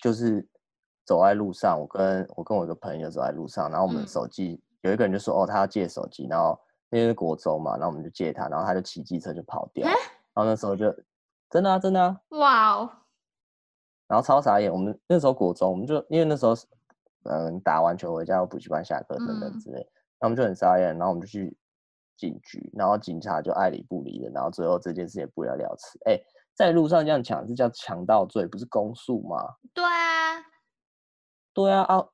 [0.00, 0.48] 就是。
[1.08, 9.88] 走在路上，我跟我跟我一个朋友走在路上，然后我们手机、嗯、有一个人就说：“哦，他要借手机。”然后那是国中嘛，然后我们就借他，然后他就骑机车就跑掉。
[9.88, 9.96] 然
[10.34, 10.94] 后那时候就
[11.48, 12.90] 真的啊，真的啊，哇哦！
[14.06, 14.70] 然后超傻眼。
[14.70, 16.52] 我们那时候国中，我们就因为那时候
[17.24, 19.78] 嗯打完球回家，有补习班下课等等之类，
[20.20, 20.88] 那、嗯、我们就很傻眼。
[20.88, 21.56] 然后我们就去
[22.18, 25.98] 警局，然后警察就爱理不理的，然后最后这件事也不了了之。
[26.04, 26.20] 哎，
[26.54, 29.38] 在路上这样抢是叫强盗罪，不是公诉吗？
[29.72, 30.44] 对啊。
[31.58, 32.04] 对啊啊！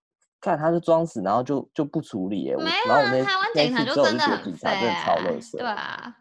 [0.40, 2.56] 看他是装死，然后就就不处理耶。
[2.56, 5.40] 没有啊，台湾警察就真的很废、欸。
[5.52, 6.16] 对啊，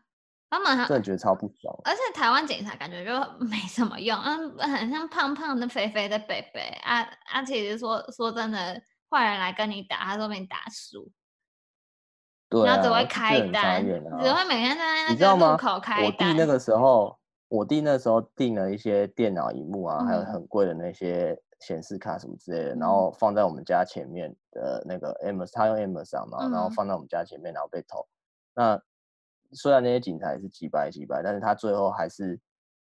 [0.49, 1.73] 他们还真的觉得超不爽。
[1.85, 3.11] 而且台湾警察感觉就
[3.45, 7.41] 没什么用，嗯，很像胖胖的、肥肥的北北啊啊！
[7.43, 11.09] 其实说说真的，坏人来跟你打，他都被你打输。
[12.49, 16.05] 对、啊，然后只会开单，啊、只会每天在那个路口开单。
[16.05, 21.37] 我弟那个时候，我弟那时候订了一些电脑荧幕啊，嗯、还有很贵的那些。
[21.65, 28.05] 显示卡什么之类的，然后放在我们家前面的那个 Amazon，他用 Amazon 嘛，然后放在我们家前面，然后被偷。
[28.53, 28.79] 那
[29.53, 32.39] 虽然那些警察也是几百几百，但是他最后还是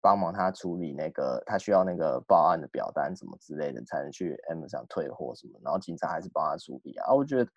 [0.00, 5.58] 帮忙他处理那个他需要那个报案的表单什么之类的，才能去 Amazon 退货什么。
[5.64, 7.06] 然后警察还是帮他处理啊。
[7.08, 7.50] 啊，我觉得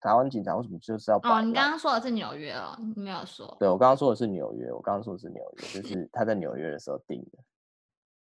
[0.00, 1.16] 台湾警察为什么就是要？
[1.18, 3.56] 哦，你刚刚说的是纽约哦，你没有说。
[3.58, 7.38] 对，我刚刚说的是纽约，我刚刚说的是纽约，就是他在纽约的时候订的。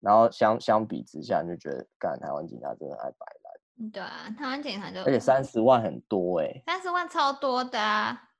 [0.00, 3.90] 然后相相比之下，你就觉得，干台湾警察真的爱白烂。
[3.90, 8.30] 对啊，台湾警察就而且三十万很多哎、欸，三十万超多的啊。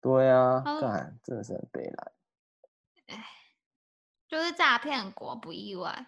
[0.00, 2.12] 对啊，干真的是很悲哀。
[3.08, 3.24] 哎，
[4.28, 6.06] 就是诈骗国不意外。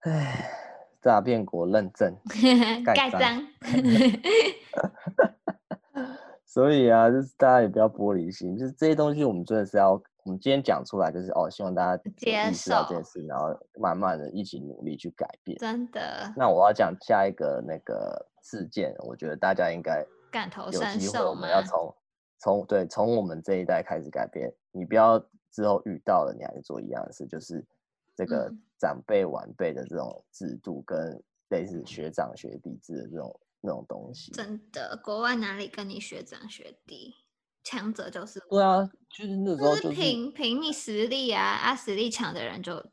[0.00, 0.50] 哎，
[1.02, 2.16] 诈骗国认证
[2.84, 3.46] 盖章。
[6.46, 15.58] 所以啊，就是大家也不要玻璃心，就是这些东西我们真的是要我们今天讲出来就是哦，希望大家意识到这件事，然后慢慢的一起努力去改变。
[15.58, 16.32] 真的。
[16.34, 21.94] 那我要讲下一个那个事件，我觉得大家应该感同有机会，我们要从
[22.38, 24.50] 从对从我们这一代开始改变。
[24.72, 25.18] 你不要
[25.50, 27.62] 之后遇到了，你还是做一样的事，就是
[28.16, 34.32] 这个长辈晚辈的这种制度，跟类似学长学弟制的这种那种东西。
[34.32, 37.14] 真的，国外哪里跟你学长学弟？
[37.64, 42.84] 强者就是对啊，就是那时候就是凭凭你实力啊啊，实力强的人就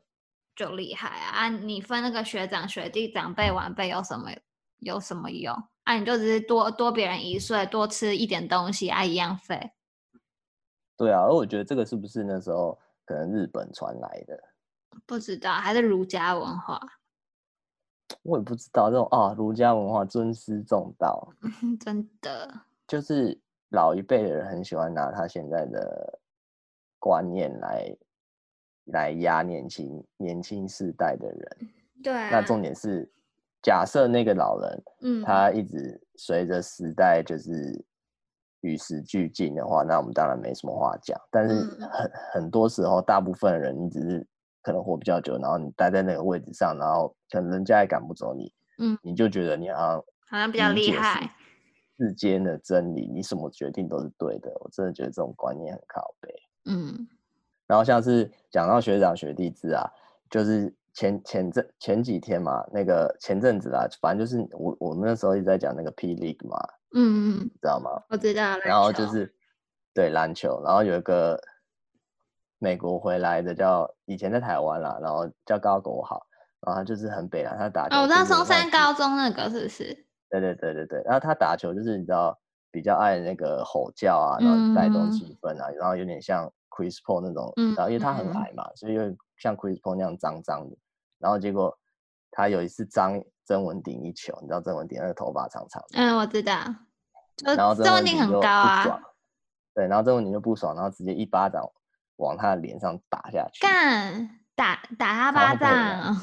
[0.56, 1.48] 就厉害啊啊！
[1.48, 4.30] 你分那个学长学弟、长辈晚辈有什么
[4.78, 5.54] 有什么用
[5.84, 5.94] 啊？
[5.98, 9.72] 你就只是多多别人一岁，多吃一点东西啊，一样废。
[10.96, 14.38] 对啊，而我觉得这个是不是那时候可能日本传来的？
[15.06, 16.80] 不知道，还是儒家文化？
[18.22, 21.28] 我也不知道这种啊，儒家文化尊师重道，
[21.80, 23.38] 真的就是。
[23.72, 26.18] 老一辈的人很喜欢拿他现在的
[26.98, 27.96] 观念来
[28.86, 31.56] 来压年轻年轻世代的人。
[32.02, 32.28] 对啊。
[32.30, 33.10] 那重点是，
[33.62, 37.84] 假设那个老人，嗯，他一直随着时代就是
[38.60, 41.18] 与时俱进的话，那我们当然没什么话讲。
[41.30, 41.54] 但是
[41.90, 44.26] 很很多时候，大部分的人，你只是
[44.62, 51.34] 可能活比较久，然后你待在那个位置上，然后可能人家也赶不走你，嗯，你就觉得你好像好像比较厉害。
[52.02, 54.50] 世间的真理，你什么决定都是对的。
[54.58, 56.34] 我真的觉得这种观念很靠北。
[56.64, 57.06] 嗯，
[57.68, 59.88] 然后像是讲到学长学弟制啊，
[60.28, 66.58] 就是前前阵前几天嘛，那个前阵子啊，反正就是我我们那时候一直在讲那个 P League 嘛，
[66.92, 68.02] 嗯嗯，知道吗？
[68.08, 68.58] 我知道。
[68.64, 69.32] 然后就是
[69.94, 71.40] 对篮球，然后有一个
[72.58, 76.26] 美国回来的叫以前在台湾啦，然后叫高狗好，
[76.60, 77.86] 然后他就是很北啦，他打。
[77.86, 80.06] 哦，我知道松山高中那个是不是？
[80.40, 82.38] 对对对对对，然后他打球就是你知道
[82.70, 90.76] 比较爱那个吼叫啊，然后带动气氛啊，嗯、然后有点像 Chris Paul 那种，嗯、然后因为他很矮嘛，嗯、所以又像 Chris Paul 那样脏脏的，
[91.18, 91.76] 然后结果
[92.30, 96.54] 他有一次张曾文鼎一球，你知道曾文鼎那个头发长长的，嗯，我知道，
[97.44, 99.02] 然后曾文鼎很高啊，
[99.74, 101.62] 对，然后曾文鼎就不爽，然后直接一巴掌
[102.16, 106.16] 往他的脸上打下去，干打打他巴掌，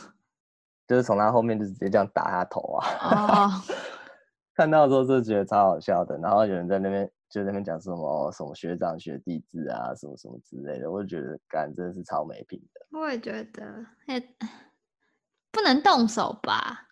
[0.88, 3.52] 就是从他后面就直接这样打他头啊，哦。
[4.60, 13.00] 看到的时候就觉得超好笑的，然后有人在那边就在那边讲什么什么学长学弟制啊，什么什么之类的，我就觉得干真的是超没品的。
[13.00, 13.64] 我也觉得，
[15.50, 16.90] 不能动手吧？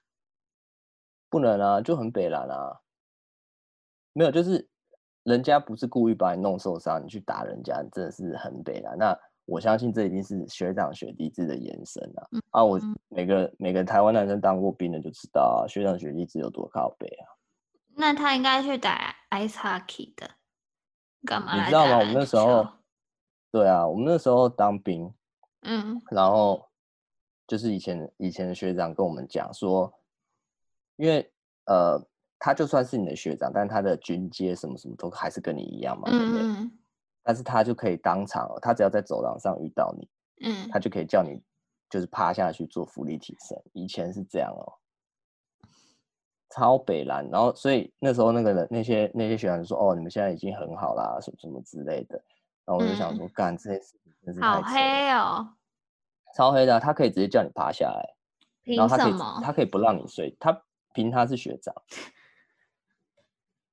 [1.29, 2.79] 不能啊，就很北蓝啊。
[4.13, 4.65] 没有，就是
[5.23, 8.97] 人家不是故意把你弄受伤，你去打人家，真的是很北蓝。
[8.97, 9.13] 那
[9.45, 12.27] 我相信这一定是学长学弟制的延伸啊。
[12.31, 17.35] 嗯、啊，我每个每个台湾男生当过兵的就知道啊，学长学弟制有多靠北啊。
[17.99, 20.29] 那他应该去打 ice hockey 的，
[21.25, 21.57] 干嘛？
[21.57, 21.97] 你知道吗？
[21.97, 22.67] 我们那时候，
[23.51, 25.11] 对啊，我们那时候当兵，
[25.63, 26.69] 嗯，然后
[27.47, 29.91] 就是以前以前的学长跟我们讲说，
[30.97, 31.33] 因为
[31.65, 31.99] 呃，
[32.37, 36.41] 他就算是你的学长，但他的军阶什么什么都还是跟你一样嘛，对不对？
[36.43, 36.71] 嗯，
[37.23, 40.07] 但是他就可以当场，他只要在走廊上遇到你，
[40.45, 41.41] 嗯，他就可以叫你
[41.89, 43.59] 就是趴下去做浮力挺身。
[43.73, 44.77] 以前是这样哦。
[46.49, 52.15] 超北蓝，然后所以那时候那个人那些那些学员就说：“哦，你们现在已经很好啦，什么什么之类的。”
[52.65, 55.47] 然后我就想说：“干、嗯、这些事情真是好黑哦，
[56.35, 56.79] 超黑的、啊。
[56.79, 58.15] 他可以直接叫你趴下来？
[58.75, 60.61] 然后他可以他可以不让你睡，他
[60.93, 61.73] 凭他是学长，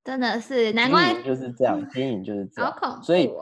[0.02, 3.32] 真的是难怪就是这样，军营就是这样，好恐怖哦、所以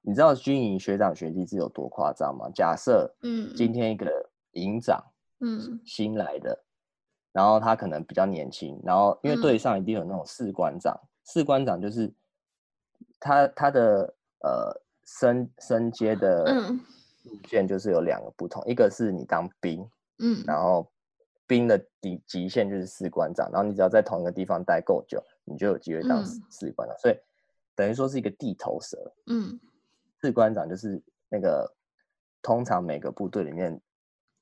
[0.00, 2.48] 你知道军营学长学弟是有多夸张吗？
[2.54, 5.02] 假设嗯，今天一个营长
[5.40, 6.64] 嗯新来的。
[7.38, 12.12] 然后他可能比较年轻，然后因为队上一定有那种士官长，嗯、士官长就是
[13.20, 14.74] 他他的呃
[15.04, 16.52] 升升阶的
[17.22, 20.90] 路线就是有两个不同，嗯、一个是你当兵，嗯，然后
[21.46, 27.16] 兵的底极限就是士官长，然后你只要在同一个地方待够久，你就有机会当士官长，嗯、所以
[27.76, 29.60] 等于说是一个地头蛇，嗯，
[30.20, 31.72] 士官长就是那个
[32.42, 33.80] 通常每个部队里面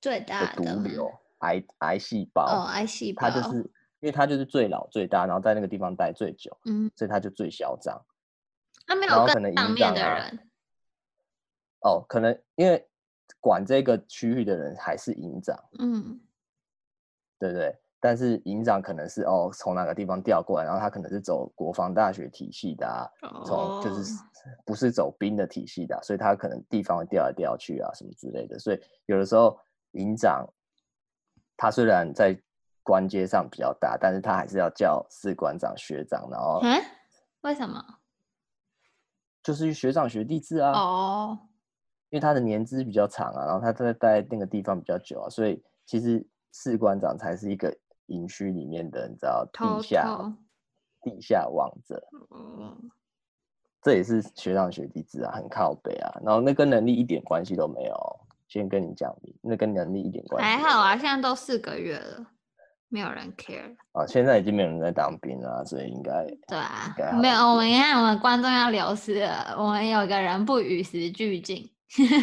[0.01, 1.13] 最大的毒瘤。
[1.39, 3.59] 癌癌细胞哦，癌细胞，它就是
[4.01, 8.01] 因为它就是最老最大，然后在那个地方待最久，嗯，所以他就最嚣张。
[8.87, 10.49] 他没有更上面的人。
[11.81, 12.89] 哦，可能因为
[13.41, 16.21] 管这个区域的人还是营长，嗯，
[17.39, 17.77] 对不对？
[17.99, 23.09] 但是营长可能是哦，从哪个地方调过来，然后他可能是走国防大学体系的啊，
[23.45, 24.13] 从、哦、就是
[24.65, 28.59] 不是走兵的体系的、啊，所以他可能地方会调来调去啊，什么之类的。
[28.59, 29.59] 所以有的时候
[29.93, 30.47] 营长。
[31.57, 32.39] 他虽然在
[32.83, 36.81] 官阶上比较大，但是他还是要叫士官长、学长，然后，嗯，
[37.43, 37.83] 为什么？
[39.43, 40.73] 就是学长学弟制啊。
[40.73, 41.39] 哦。
[42.11, 47.77] 因为他的年资比较长啊，然后他在待那个地方比较久啊，所以其实士官长才是一个
[48.07, 50.37] 营区里面的，你知道，地下
[51.03, 52.01] 地下王者。
[52.31, 52.91] 嗯。
[53.83, 56.21] 这也是学长学弟制啊，很靠北啊。
[56.25, 58.21] 然后那跟能力一点关系都没有。
[58.49, 60.49] 先跟你讲，那跟能力一点关系。
[60.49, 62.27] 还好啊，现在都四个月了，
[62.89, 63.75] 没有人 care。
[63.93, 67.39] 啊，现在已经没有人在当兵了，所以应该对啊，没有。
[67.51, 69.57] 我们你看，我们观众要流失了。
[69.59, 71.69] 我们有一个人不与时俱进。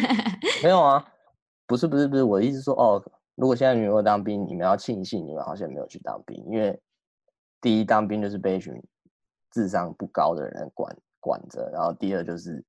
[0.62, 1.06] 没有啊，
[1.66, 3.04] 不是不是不是，我的意思说哦，
[3.34, 6.80] 如果现在你没有当兵，你们要庆幸你们好像没有去当兵，因为
[7.60, 8.72] 第一当兵就是被一群
[9.50, 12.64] 智商不高的人管管着，然后第二就是。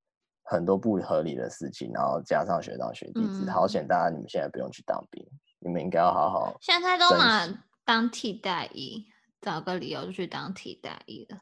[0.48, 5.26] 很多不合理的事情，然后加上学长学弟制，好险大家你们现在不用去当兵，
[5.60, 6.56] 你们应该要好好。
[6.62, 7.48] 现在都拿
[7.84, 9.06] 当替代役，
[9.42, 11.38] 找个理由就去当替代役了。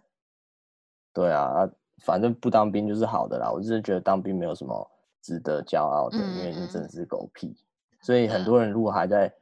[1.14, 1.70] 对啊，
[2.04, 3.52] 反正不当兵就是好的啦。
[3.52, 4.92] 我就是觉得当兵没有什么
[5.22, 7.56] 值得骄傲的，因为你真是狗屁。
[8.02, 9.34] 所以很多人如果还在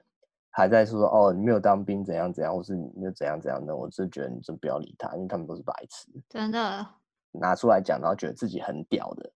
[0.49, 6.07] 还在说哦，你没有当兵怎样怎样，或是你没有怎样怎样的，我真觉得你真不要理他，因为他们都是白痴。
[6.29, 6.85] 真的
[7.31, 9.31] 拿出来讲，然后觉得自己很屌的。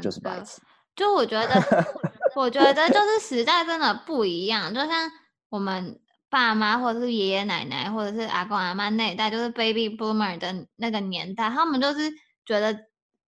[0.00, 0.60] 就是白痴，
[0.94, 1.84] 就我觉得，
[2.36, 4.72] 我觉得就是时代真的不一样。
[4.72, 5.10] 就像
[5.48, 12.10] 我们爸妈，或者是爷爷奶奶，或者是阿公阿妈那一代，就是 baby boomer 的那个年代，他们就是
[12.44, 12.72] 觉得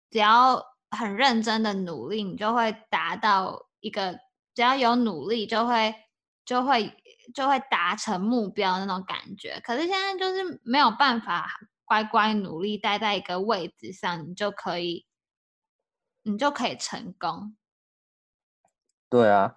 [0.10, 4.20] 只要很认真的努力，你就会达到一个，
[4.53, 5.95] 只要有努力就会
[6.43, 6.93] 就会
[7.34, 9.62] 就会达成目标那种感觉。
[9.64, 11.47] 可是现在就是没有办法
[11.86, 15.05] 乖乖努力待在一个位置上，你就可以。
[16.32, 17.55] 你就可以成功。
[19.09, 19.55] 对啊，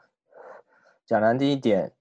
[1.05, 1.93] 讲难听一点，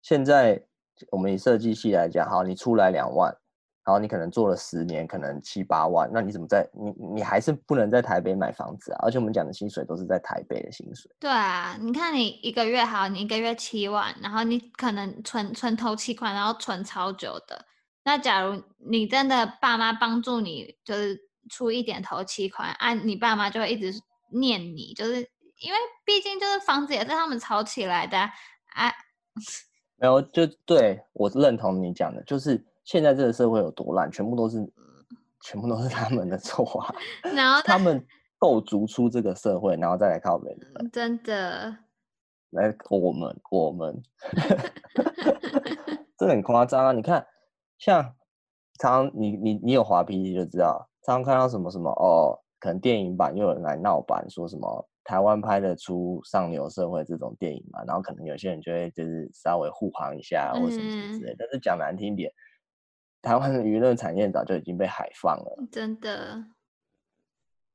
[0.00, 0.64] 现在
[1.10, 3.36] 我们以设计系来讲，好，你出来两万，
[3.84, 9.00] 然后你可能做了十年，可能七八万，那你怎么在你你还是不能在台北买房子啊？
[9.02, 11.10] 而且我们讲的薪水都是在台北的薪水。
[11.18, 17.66] 对啊，你看你一个月好，你一个月七万，然后你可能存存头期款，然后存超久的。
[18.04, 21.18] 那假如你真的爸妈帮助你，就是
[21.50, 24.00] 出一点头期款，啊，你爸妈就会一直。
[24.32, 25.14] 念你，就是
[25.60, 28.30] 因为毕竟就是房子也是他们炒起来的啊。
[28.74, 28.92] 啊
[29.96, 34.58] 没有，就对，我是认同你讲的，就是现在这个社会有多烂，全部都是，
[35.42, 36.94] 全部都是他们的错啊。
[37.32, 38.04] 然后 他们
[38.36, 40.90] 构筑出这个社会，然后再来靠别人。
[40.90, 41.76] 真的。
[42.50, 44.02] 来，我们我们，
[46.18, 46.92] 这很夸张啊！
[46.92, 47.24] 你看，
[47.78, 48.02] 像
[48.80, 52.41] 常常你你你有滑 PTT 就知道，常常看到什么什么哦。
[52.62, 57.82] 可能电影版又有人来闹版，说什么台湾拍得出上流社会这种电影嘛？
[57.84, 61.32] 然后可能有些人就会就是稍微护航一下，或什么什么之类。
[61.32, 62.32] 嗯、但是讲难听点，
[63.20, 65.66] 台湾的娱乐产业早就已经被海放了。
[65.72, 66.40] 真的。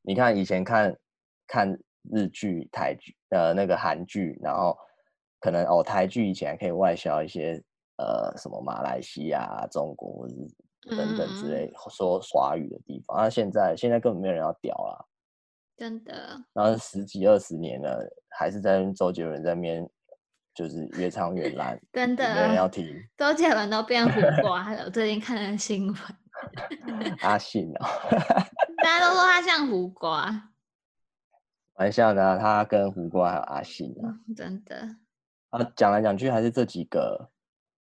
[0.03, 0.97] 你看以前看
[1.47, 1.77] 看
[2.09, 4.77] 日剧、台剧，呃，那个韩剧，然后
[5.41, 7.61] 可能哦，台剧以前还可以外销一些
[7.97, 10.47] 呃什么马来西亚、中国或者是。
[10.87, 15.05] 等等之类说华语的地方，那、嗯啊、现在现在根本没有人要屌啦，
[15.75, 16.41] 真的。
[16.53, 19.89] 然后十几二十年了，还是在周杰伦在那边，
[20.53, 22.85] 就是越唱越烂， 真的没人要听。
[23.17, 25.97] 周杰伦都变胡瓜了，最近看了新闻。
[27.21, 27.85] 阿信哦，
[28.83, 30.51] 大家都说他像胡瓜，
[31.75, 32.37] 玩笑的、啊。
[32.37, 34.75] 他跟胡瓜还有阿信啊，真的。
[35.49, 37.29] 啊，讲来讲去还是这几个，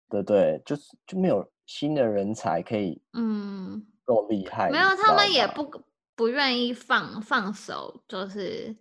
[0.09, 1.49] 对对，就是就没有。
[1.65, 4.69] 新的人才可以，嗯，够厉害。
[4.69, 5.69] 没有，他们也不
[6.15, 8.75] 不愿意放放手，就是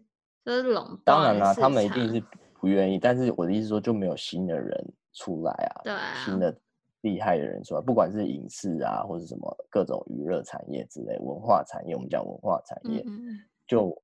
[0.45, 1.01] 就是垄断。
[1.05, 2.23] 当然啦，他们一定是
[2.61, 2.99] 不愿意。
[2.99, 6.55] 但是我的意思说，就没有新的人出来啊，对啊，新的
[7.03, 13.97] 厉害的人出来，不管是影视啊，或者什么各种娱乐产业之类，文化产业，我们讲文化产业，嗯、就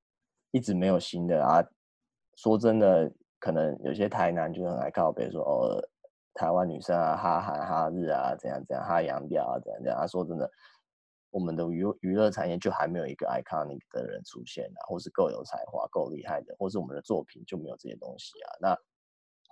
[0.53, 1.63] 一直没有新的啊。
[2.37, 3.11] 说真的，
[3.41, 5.83] 可能有些台南就很爱靠北说哦。
[6.39, 9.99] 台湾女生啊，哈韩哈日啊，怎样怎样，哈洋调啊，怎样怎样。
[10.01, 10.49] 他说真的，
[11.31, 18.49] 我们的娱娱乐产业就还没有一个 iconic 的人出现啊，或是够有才华、够厉害的，或是我们的作品就没有这些东西啊。
[18.61, 18.79] 那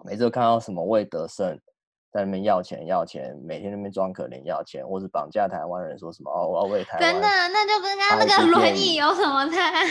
[0.05, 1.59] 每次都看到什么魏德圣
[2.12, 7.01] 在那边要钱要钱，每天那边装可怜要钱，或是绑架台湾人，说什么哦，我要为台湾。
[7.01, 9.82] 真的，那就跟刚刚那个轮椅有什么差？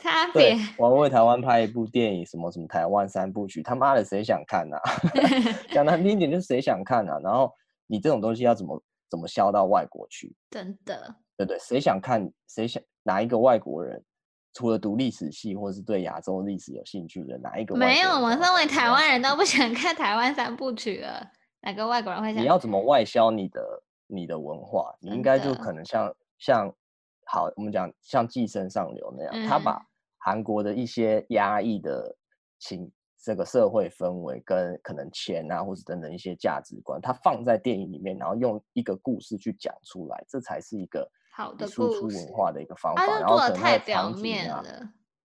[0.00, 4.78] 差别，我要为台湾拍一部电影，什么什么台湾三部曲，他妈的谁想看啊？
[5.70, 7.18] 讲难听点就是谁想看啊？
[7.22, 7.52] 然后
[7.86, 10.34] 你这种东西要怎么怎么销到外国去？
[10.50, 12.28] 真的，对对，谁想看？
[12.48, 14.02] 谁想哪一个外国人？
[14.52, 17.76] 除了读历史系或是对亚洲历史有兴趣的哪一个？
[17.76, 21.24] 没有，我身为台湾人都不想看台湾三部曲了。
[21.62, 22.42] 哪个外国人会想？
[22.42, 23.62] 你要怎么外销你的
[24.08, 24.94] 你的文化？
[25.00, 26.74] 你应该就可能像像。
[27.32, 29.80] 好，我们讲像《寄生上流》那样，嗯、他把
[30.20, 32.14] 韩国的一些压抑的
[32.58, 32.90] 情，
[33.22, 43.04] 这个社会氛围跟可能钱啊，或者等等一些价值观，它放在电影里面，然后用一个故事去讲出来，这才是一个好的输出文化的一个方法。
[43.04, 44.64] 然后做的太表面了，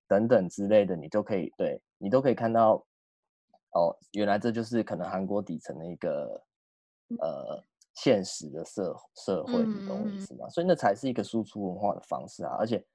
[0.07, 2.75] 等等之类的，你都可以对你都可以看到，
[3.71, 6.41] 哦，原来这就是可能韩国底层的一个
[7.19, 7.63] 呃
[7.95, 10.45] 现实的社社会，你懂我意思吗？
[10.47, 12.55] 嗯、所以那才是一个输出文化的方式啊！
[12.59, 12.85] 而且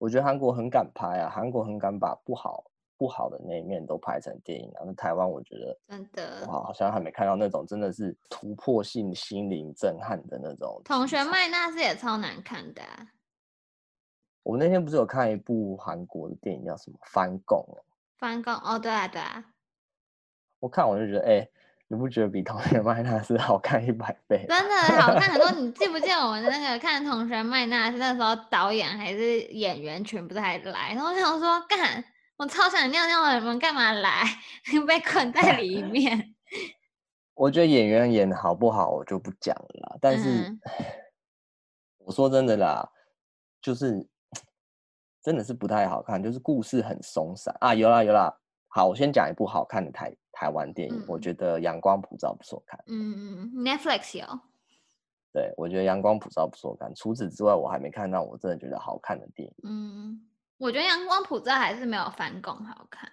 [0.00, 2.64] 我觉得韩国很敢拍啊，韩国很敢把不好
[2.96, 4.82] 不好的那一面都拍成电影啊。
[4.86, 10.80] 那台湾我觉得真的，哇，好像还没看到那种真的是突破性心灵震撼的那种。
[10.86, 13.06] 同学麦那是也超难看的、啊。
[14.42, 17.84] 我那天不是有看一部韩国的电影，叫什么《翻供》哦？
[18.16, 19.44] 翻供哦，对啊，对啊。
[20.60, 21.50] 我看我就觉得，哎、欸，
[21.92, 24.46] 你不觉得比《同学麦娜斯 》好看一百倍？
[24.48, 25.50] 真的好看很多。
[25.60, 32.04] 你记不记得我们那个看《同学麦娜斯》那时候，导演还是演员全部都还来，然后我想说，干，
[32.36, 34.22] 我超想尿尿的，你们干嘛来？
[34.86, 36.32] 被困在里面。
[37.34, 39.96] 我觉得演员演的好不好，我就不讲了啦。
[40.00, 40.60] 但是，嗯、
[42.06, 42.88] 我说真的啦，
[43.60, 44.06] 就是。
[45.22, 47.74] 真的是不太好看，就是故事很松散啊。
[47.74, 48.34] 有啦有啦，
[48.72, 52.78] 好，我先讲一部好看的台台湾电影，嗯、我觉得《阳光普照》不错看。
[52.86, 54.40] 嗯嗯，Netflix 有。
[55.32, 56.94] 对，我觉得《阳光普照》不错看。
[56.94, 59.54] 除此之外，我还没看到我真的觉得好看的电影。
[59.64, 60.20] 嗯，
[60.56, 63.10] 我觉得《阳光普照》还是没有《翻供》好看。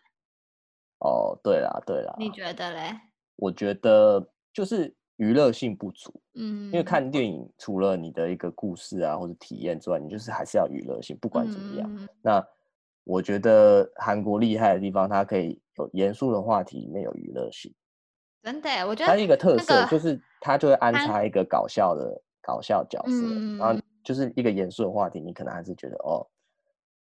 [1.00, 3.00] 哦，对啦对啦，你觉得嘞？
[3.36, 4.94] 我觉得就是。
[5.18, 11.92] 娱乐性不足，嗯，因为看电影除了你的一个故事啊或者体验之外，你就是还是要娱乐性，不管怎么样。
[11.92, 12.48] 嗯、那
[13.08, 17.74] 我觉得韩国厉害的地方，它可以有严肃的话题里面有娱乐性。
[18.44, 26.28] 真的，我觉得它一个特色、那个、就是它就会安插一个搞笑的搞笑角色，嗯、然后就是一个严肃的话题，你可能还是觉得哦，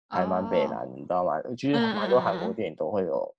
[0.08, 1.40] 还蛮北南，你知道吗？
[1.56, 3.34] 其实很多韩国电影都会有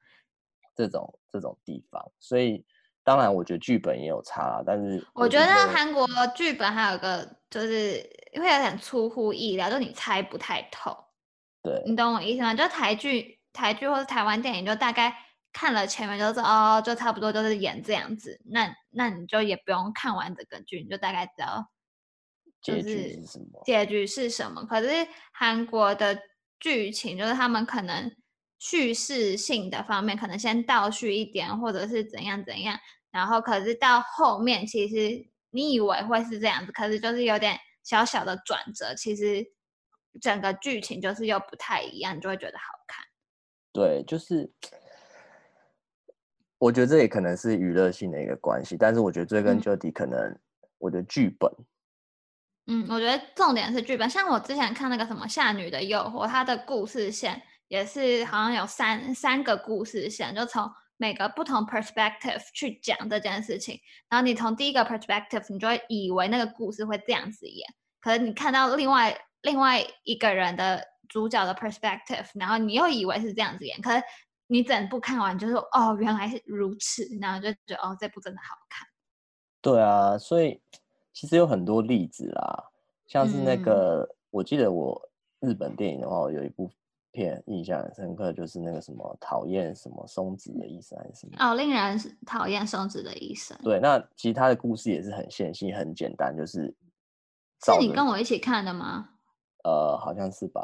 [0.76, 2.64] 这种、嗯、这种地方，所以。
[3.02, 6.06] 当然，我觉得剧本也有差，但是我觉得韩国
[6.36, 10.96] 剧本还有一个就是会有点出乎意料，就你猜不太透。
[11.62, 12.54] 对，你懂我意思吗？
[12.54, 15.14] 就台剧、台剧或者台湾电影，就大概
[15.52, 18.40] 看了前面就是哦，就差不多就是演这样子。
[18.46, 21.70] 那那你就也不用看完整个剧，你就大概知道
[22.62, 23.62] 结局是什么。
[23.66, 24.64] 结局是什么？
[24.66, 26.20] 可是韩国的
[26.60, 28.16] 剧情就是他们可能
[28.60, 32.80] 叙事性的方面，可能先倒叙一点，或者是怎样怎样。
[33.12, 39.44] 然后，可是到后面，其实你以为会是这样子，可是就是有点小小的转折，其实
[40.22, 43.06] 整个剧情就是又不太一样，你就会觉得好看。
[43.72, 44.52] 对，就是
[46.58, 50.38] 我觉得这也可能是娱乐性的一个关系，但是我觉得追根究底，可能
[50.78, 51.52] 我的剧本
[52.68, 52.86] 嗯。
[52.86, 54.10] 嗯，我觉得重点是剧本。
[54.10, 60.70] 像我之前看那个什么《夏女的诱惑》，它的故事线也是好像有三三个故事线，就从。
[61.02, 63.80] 每个不同 perspective 去讲这件事情，
[64.10, 67.66] 然后你从第一个 perspective，你就会以为那个故事会这样子演，
[68.02, 74.04] 可是你看到另外另外一个人的主角的 perspective，然后你又以为是这样子演，可是
[74.48, 78.88] 你整部看完就说哦，原来是如此，然后就觉得哦，这部真的好看。
[79.62, 80.62] 对啊，所以
[81.14, 82.66] 其实有很多例子啦，
[83.08, 85.10] 像是那个，嗯、我记得我
[85.40, 86.70] 日本电影的话，有一部。
[87.12, 93.58] 片印象很深刻，就是那个什么讨厌什么松子的医生还是什么哦，令人讨厌松子的医生。
[93.64, 96.72] 对，那其他的故事也是很线性、很简单，就是
[97.66, 99.10] 是你跟我一起看的吗？
[99.64, 100.62] 呃，好像是吧。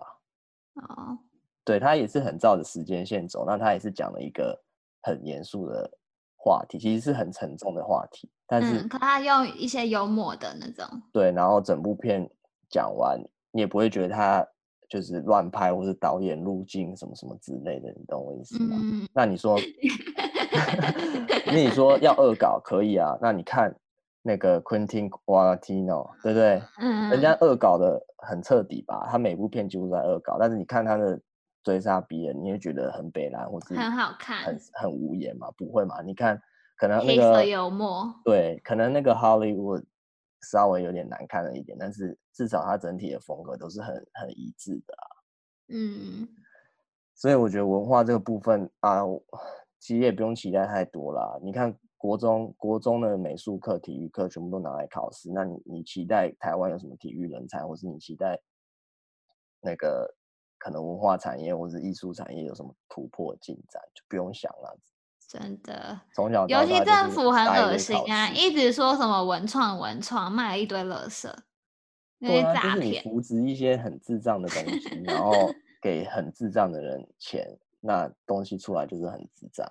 [0.76, 1.18] 哦，
[1.64, 4.60] 对，他也是很照着时间线走，那他也是讲了一个
[5.02, 5.90] 很严肃的
[6.36, 10.86] 话题，其实是很沉重的话题，但是、嗯、可他用一些幽默的那种。
[11.12, 12.30] 对，然后整部片
[12.70, 13.20] 讲完，
[13.52, 14.48] 你也不会觉得他。
[14.88, 18.78] 就是乱拍，或是导演路径什么什么之类的，你懂我意思吗？
[18.80, 19.60] 嗯、那你说
[21.48, 23.18] 那你说要恶搞可以啊？
[23.20, 23.76] 那你看
[24.26, 26.62] 那个 Quentin Tarantino 对不对？
[26.80, 29.08] 嗯，人家恶搞的很彻底吧？
[29.12, 31.22] 他每部片几乎都在恶搞，但是你看他的
[31.64, 35.52] 追杀别人，你也觉得很北蓝，或是很好看，很很无言嘛？
[35.56, 36.02] 不会嘛？
[36.02, 36.42] 你看，
[36.78, 39.84] 可能那个黑色幽默，对，可能那个 Hollywood。
[40.52, 45.06] 稍微有点难看了一点，但是至少它整体的风格都是很很一致的啊。
[45.70, 46.28] 嗯，
[47.16, 49.02] 所以我觉得文化这个部分啊，
[49.80, 51.40] 其实也不用期待太多啦。
[51.42, 58.40] 你看国中国中的美术课、体育课全部都拿来考试，那你你期待台湾有什么体育人才，或是你期待
[59.60, 60.14] 那个
[60.58, 64.78] 可能文化产业或是艺术产业有什么突破进展，就不用想了。
[65.28, 71.28] 真的，从小尤其政府很恶心啊，一直说什么文创文创，卖了一堆垃圾。
[72.20, 75.34] 对啊，就是你扶植一些很智障的东西，然 后
[75.82, 79.68] 给很智障的人钱，那东西出来就是很智障。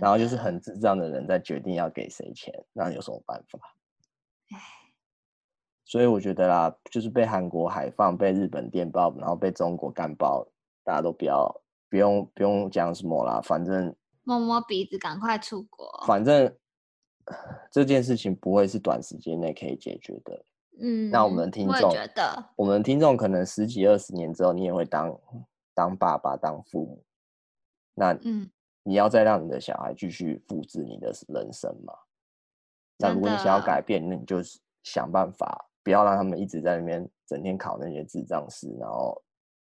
[0.00, 3.58] 然后就是很智障的人在决定要给谁钱，那有什么办法？
[5.84, 10.46] 所以我觉得啦，就是被韩国海放，被日本电爆，然后被中国干爆，
[10.84, 16.04] 大家都不要，不用不用讲什么啦，反正摸摸鼻子，赶快出国。
[16.06, 16.54] 反正
[17.72, 20.44] 这件事情不会是短时间内可以解决的。
[20.80, 25.20] 嗯，那我们的听众，我觉得我们的听众可能十几二十年之后，你也会当
[25.74, 27.04] 当爸爸，当父母。
[27.94, 28.48] 那嗯。
[28.82, 31.92] 你要再让你的小孩继续复制你的人生吗？
[32.96, 34.42] 那如果你想要改变，那你就
[34.82, 39.22] 想办法，不要让他们一直在那边整天考那些智障试，然后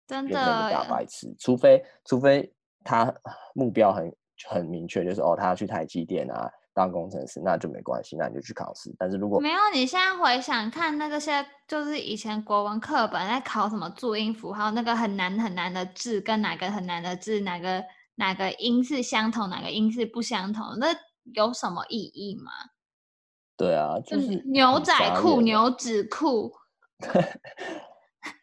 [0.07, 1.35] 变成一个大白痴。
[1.39, 2.53] 除非，除非
[2.85, 3.13] 他
[3.55, 4.17] 目标很
[4.49, 8.95] 很明确，就是哦，他要去台积电啊当工程师，那就没关系，那你就去考试。
[8.97, 17.85] 但是如果没有，你现在回想看那个些，就是以前国文课本在考什么注音符号，那个很难很难的字跟哪个很难的字，哪个。
[18.17, 20.79] 哪个音是相同，哪个音是不相同？
[20.79, 20.89] 那
[21.35, 22.51] 有什么意义吗？
[23.57, 26.53] 对啊，就是牛仔裤、牛仔裤，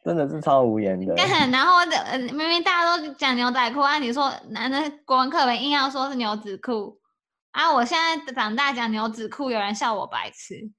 [0.03, 1.13] 真的是超无言的。
[1.51, 1.85] 然后
[2.33, 6.99] 明明大家都讲牛仔裤啊，你说男的国文课本硬要说是牛仔裤
[7.51, 7.71] 啊？
[7.71, 10.71] 我现在长大讲牛仔裤，有人笑我白痴。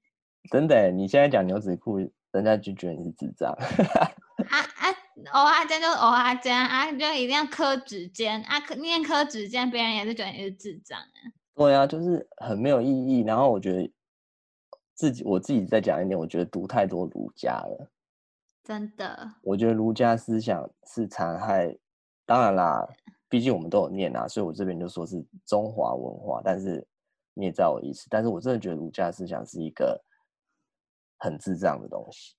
[0.51, 1.97] 真的，你现在讲牛仔裤，
[2.31, 3.51] 人家就觉得你是智障。
[3.53, 4.91] 啊啊！
[5.31, 11.17] 哦啊，这样就是哦啊，这样啊，就一定要磕指尖啊，念磕指尖，别人也是觉得你是智障啊。
[11.53, 13.21] 对啊，就是很没有意义。
[13.21, 13.93] 然后我觉得
[14.93, 17.89] 自己，我自己再讲一点，我觉得读太多儒家了，
[18.61, 19.31] 真的。
[19.41, 21.73] 我觉得儒家思想是残害，
[22.25, 22.85] 当然啦，
[23.29, 26.41] 毕竟我们都有念啊，所以我这边就说是中华文化。
[26.43, 26.85] 但是
[27.33, 30.03] 你也知道我意思，但是我真的觉得儒家思想是一个
[31.17, 32.35] 很智障的东西，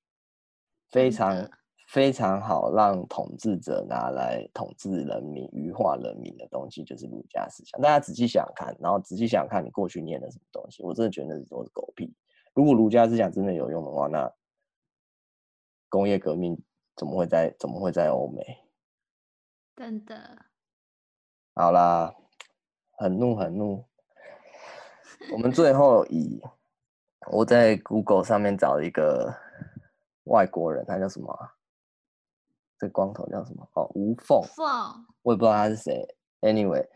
[0.90, 1.48] 非常。
[1.96, 7.80] 非常好，让统治者拿来统治人民、愚化人民的东西，就是儒家思想。
[7.80, 12.14] 大家仔细想想看，然后仔细想想看你过去念的什么东西，我真的觉得那都是狗屁。
[12.52, 14.30] 如果儒家思想真的有用的话，那
[15.88, 16.62] 工业革命
[16.96, 18.44] 怎么会在怎么会在欧美？
[19.74, 20.20] 真的。
[21.54, 22.14] 好啦，
[22.98, 23.82] 很怒很怒。
[25.32, 26.42] 我们最后以
[27.32, 29.34] 我在 Google 上面找了一个
[30.24, 31.34] 外国人，他叫什么？
[32.78, 33.68] 这光头叫什么？
[33.74, 34.42] 哦，吴凤。
[34.54, 36.06] 凤，我也不知道他是谁。
[36.40, 36.86] Anyway，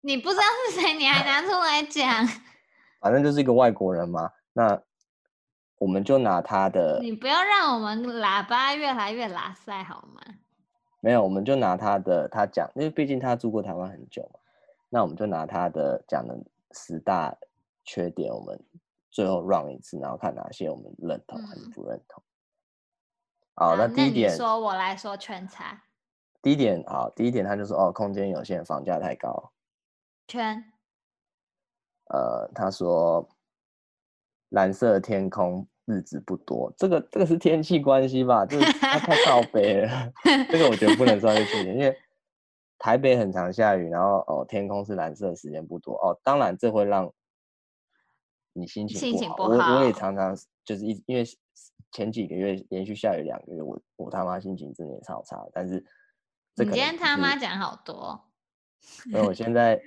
[0.00, 2.26] 你不知道是谁，你还拿出来讲？
[3.00, 4.30] 反正就是一个外国人嘛。
[4.52, 4.80] 那
[5.78, 7.00] 我们就拿他的。
[7.02, 10.22] 你不要让我们喇叭越来越拉塞好吗？
[11.00, 14.40] 没有，我们就拿他的，他讲，因为毕竟他住过台湾很久嘛。
[14.88, 16.38] 那我们就拿他的讲的
[16.70, 17.36] 十大
[17.84, 18.58] 缺点，我们
[19.10, 22.22] 最后 run 一次，然后看哪些我们认同还是不认同。
[22.22, 22.33] 嗯
[23.56, 25.80] 好，那第一点，说我来说圈叉。
[26.42, 29.52] 第一点，好，第一点，他就说，哦，空间有限，房价太高。
[30.26, 30.64] 圈。
[32.06, 33.28] 呃，他说，
[34.48, 36.72] 蓝色天空，日子不多。
[36.76, 38.44] 这个，这个是天气关系吧？
[38.44, 40.12] 就是他太靠北了。
[40.50, 41.96] 这个我觉得不能算是缺点，因为
[42.78, 45.94] 台北很常下雨，然后哦，天空是蓝色的时间不多。
[45.94, 47.10] 哦，当然这会让
[48.52, 49.10] 你心情不好。
[49.10, 49.74] 心情不好。
[49.74, 51.24] 我我也常常就是一因为。
[51.94, 55.40] 前几个月连续下雨两个月，我我他妈心情真的也超差。
[55.52, 55.74] 但是，
[56.56, 58.20] 你今天他妈讲好多。
[59.06, 59.80] 因为我现在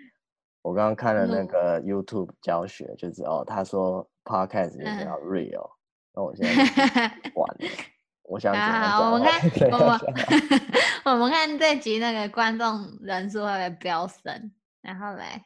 [0.62, 5.70] 我刚刚看了那个 YouTube 教学，就是哦，他说 Podcast 也要 real，
[6.14, 6.64] 那我现在
[7.36, 7.68] 完 了。
[8.24, 10.00] 我想好，我们看我们
[11.04, 14.52] 我们看这集那个观众人数会不会飙升？
[14.82, 15.44] 然后嘞，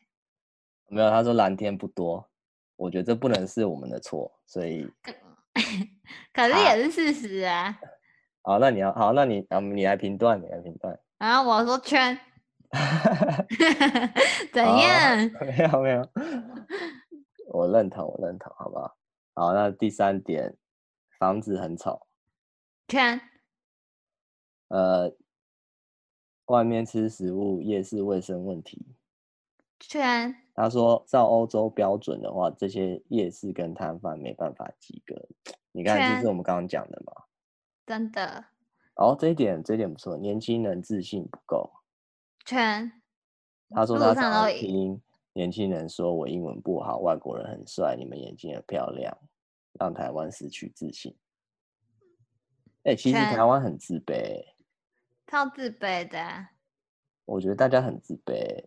[0.90, 2.30] 没有，他说蓝天不多，
[2.76, 4.88] 我觉得这不能是我们的错，所以。
[6.34, 7.80] 可是也是事实啊。
[8.44, 11.00] 好，那你要好，那你啊，你来评断，你来评断。
[11.20, 12.18] 然后我说圈，
[14.52, 15.18] 怎样？
[15.46, 16.10] 没有没有，
[17.54, 18.96] 我认同，我认同，好不好？
[19.36, 20.58] 好，那第三点，
[21.20, 22.08] 房子很丑。
[22.88, 23.22] 圈。
[24.70, 25.14] 呃，
[26.46, 28.96] 外面吃食物，夜市卫生问题。
[29.82, 30.36] 圈。
[30.54, 35.16] 他说，照欧洲标准的话，这些夜市跟摊贩没办法及格。
[35.72, 37.14] 你看，这是我们刚刚讲的嘛？
[37.86, 38.46] 真的。
[38.96, 40.16] 哦，这一点，这一点不错。
[40.18, 41.72] 年轻人自信不够。
[42.46, 42.92] 全。
[43.70, 45.02] 他说他常常听
[45.34, 49.18] 年轻人说我英文不好，外国人很帅，你们眼睛很漂亮，
[49.80, 51.16] 让台湾失去自信。
[52.84, 54.56] 哎、欸，其实台湾很自卑、欸。
[55.28, 56.20] 超自卑的。
[57.26, 58.66] 我觉得大家很自卑。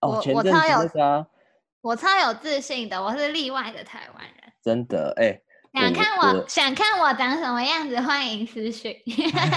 [0.00, 1.26] 我我超有，
[1.80, 4.52] 我超有自信的，我是例外的台湾人。
[4.62, 5.42] 真的，哎、欸，
[5.72, 8.96] 想看我想看我长什么样子，欢迎私讯。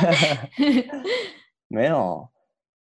[1.68, 2.28] 没有，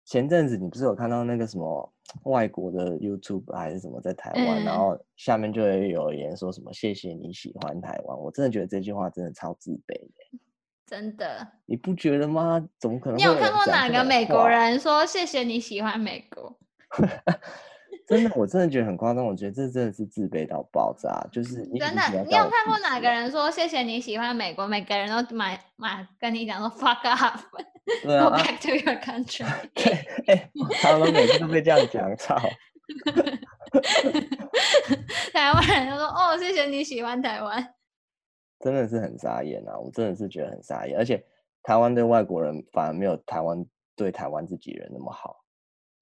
[0.05, 1.93] 前阵子你不是有看到那个什么
[2.23, 10.39] 外国的 YouTube 还是什么在台湾，嗯、然后下面就会有人说什么“谢谢你喜欢台湾”，我真的觉得这句话真的超自卑的。
[10.85, 12.61] 真的，你不觉得吗？
[12.79, 13.17] 怎么可能？
[13.17, 16.55] 你有看过哪个美国人说“谢谢你喜欢美国”？
[18.07, 19.25] 真的，我真的觉得很夸张。
[19.25, 21.25] 我觉得这真的是自卑到爆炸。
[21.31, 24.67] 就是你真的，你有看过哪个人说“谢谢你喜欢美国”？
[24.67, 27.39] 每个人都买买跟你讲说 “fuck off”。
[28.03, 29.45] 对啊 Go back to your country。
[29.73, 29.93] 对，
[30.27, 32.37] 哎、欸，他们每次都被这样讲，操！
[35.31, 37.73] 台湾人都说：“哦，谢谢你喜欢台湾。”
[38.59, 39.77] 真的是很傻眼啊！
[39.79, 41.23] 我真的是觉得很傻眼，而且
[41.63, 43.65] 台湾对外国人反而没有台湾
[43.95, 45.40] 对台湾自己人那么好。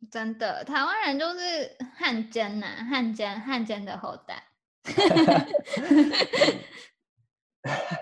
[0.10, 4.44] 真的，台湾人就是汉奸呐、啊，汉奸，汉奸的后代。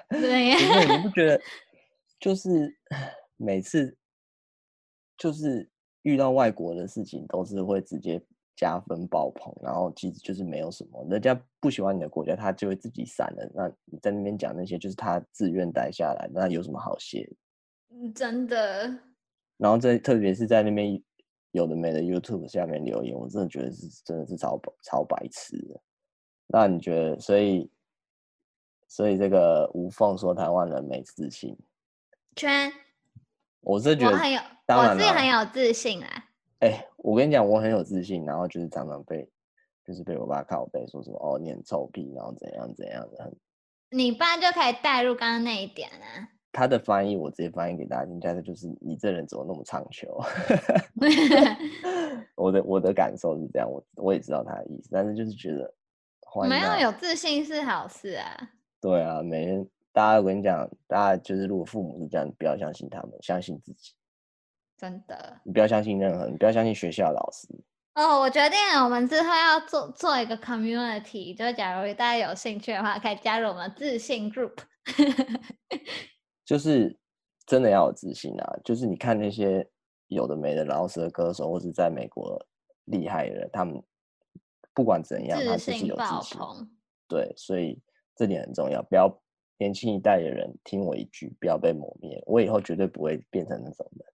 [0.09, 0.57] 对呀，
[0.95, 1.41] 你不觉得？
[2.19, 2.71] 就是
[3.35, 3.97] 每次，
[5.17, 5.69] 就是
[6.03, 8.21] 遇到外国的事情，都是会直接
[8.55, 13.51] 加分爆棚，然后其实就是没有什么，人家不喜欢你的国家，他就会自己散了。
[13.55, 17.27] 那你在那边讲那些，就是他自愿待下来，那有什么好谢？
[18.13, 18.99] 真的。
[19.57, 21.01] 然后在特别是在那边。
[21.57, 25.81] 有的没的 YouTube 下面留言，我真的觉得是真的是超超白痴的。
[26.45, 27.69] 那你觉得，所以
[28.87, 31.57] 所以这个吴凤说台湾人没自信，
[32.35, 32.71] 圈，
[33.61, 36.09] 我是觉得我很有，当然我自己很有自信啊。
[36.59, 39.27] 哎、欸，我跟你讲，我很有自信，然后就是常常被
[39.83, 43.33] 就是被我爸靠背说什么哦，你很臭屁，然后怎样怎样的。
[43.89, 46.29] 你爸就可以带入刚刚那一点啊。
[46.57, 50.07] 他的翻译我直接翻译给大家听，这就是你这人怎么那么唱球？
[52.33, 55.71] 我的我的感受是这样，我我也知道他的意思，但是就是觉得
[56.49, 58.35] 没有有自信是好事啊。
[58.81, 63.93] 对啊，每天大家我跟你讲，大家就是如果父母是这样，不要相信他们，相信自己。
[64.75, 67.47] 真的，你不要相信任何人，你不要相信学校老师。
[67.93, 74.57] 哦，我决定我们之后要做做一个 community，就是假如大家有兴趣的话，可以加入我们自信 group。
[76.47, 76.97] 就是
[77.45, 78.59] 真的要有自信啊！
[78.63, 79.69] 就是你看那些
[80.07, 82.41] 有的没的饶舌歌手，或是在美国
[82.85, 83.83] 厉害的人，他们
[84.73, 86.39] 不管怎样，他就是有自信。
[87.05, 87.77] 对，所以
[88.15, 88.81] 这点很重要。
[88.83, 89.13] 不要
[89.57, 92.23] 年轻一代的人听我一句，不要被磨灭。
[92.25, 94.13] 我以后绝对不会变成那种人。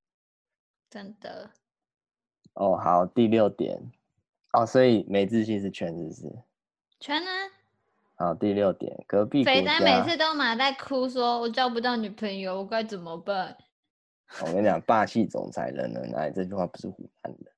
[0.89, 1.51] 真的。
[2.55, 3.79] 哦，好，第六点。
[4.53, 6.35] 哦，所以没自信是圈子是？
[6.99, 7.29] 圈呢？
[8.23, 13.53] 好，第六点，隔壁肥仔每次都马在哭，说我交不到女朋友，我该怎么办？
[14.39, 17.51] 我跟你讲，霸气总裁人人爱，这句话不是唬烂的，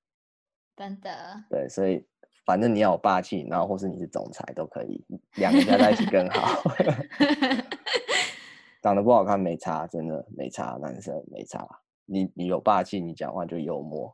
[0.76, 1.44] 真的。
[1.52, 2.04] 对，所以
[2.48, 5.06] 反正你要有霸气，然后或是你是总裁都可以，
[5.36, 6.64] 两个加在一起更好。
[8.82, 11.64] 长得不好看没差，真的没差，男生没差。
[12.06, 14.12] 你你有霸气，你讲话就幽默；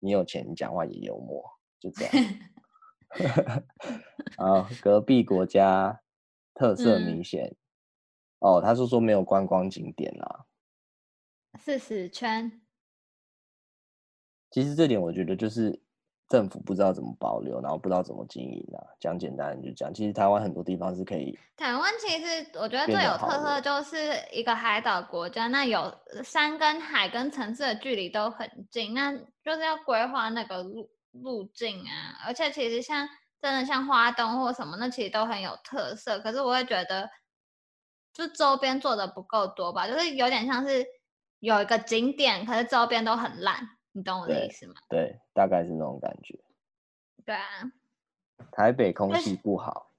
[0.00, 1.42] 你有钱，你讲话也幽默，
[1.80, 2.12] 就这样。
[4.36, 6.00] 好， 隔壁国家
[6.54, 7.56] 特色明显、嗯、
[8.40, 8.60] 哦。
[8.60, 10.46] 他是说没有观光景点啊，
[11.58, 12.60] 四十圈。
[14.50, 15.82] 其实这点我觉得就是
[16.28, 18.78] 政府不知道怎么保留，然后不知道怎么经营啊。
[19.00, 21.36] 讲简单就讲，其实台湾很多地方是可以。
[21.56, 23.96] 台湾其实我觉得最有特色就是
[24.32, 25.92] 一个海岛国家，那有
[26.22, 29.12] 山跟海跟城市的距离都很近，那
[29.42, 30.90] 就是要规划那个路。
[31.22, 33.08] 路径啊，而且其实像
[33.40, 36.18] 真的像花东或什么，那其实都很有特色。
[36.20, 37.08] 可是我会觉得，
[38.12, 40.84] 就周边做的不够多吧，就是有点像是
[41.40, 43.68] 有一个景点，可是周边都很烂。
[43.92, 44.74] 你懂我的意思吗？
[44.88, 46.38] 对，对，大概是那种感觉。
[47.24, 47.70] 对啊。
[48.50, 49.90] 台北空气不好。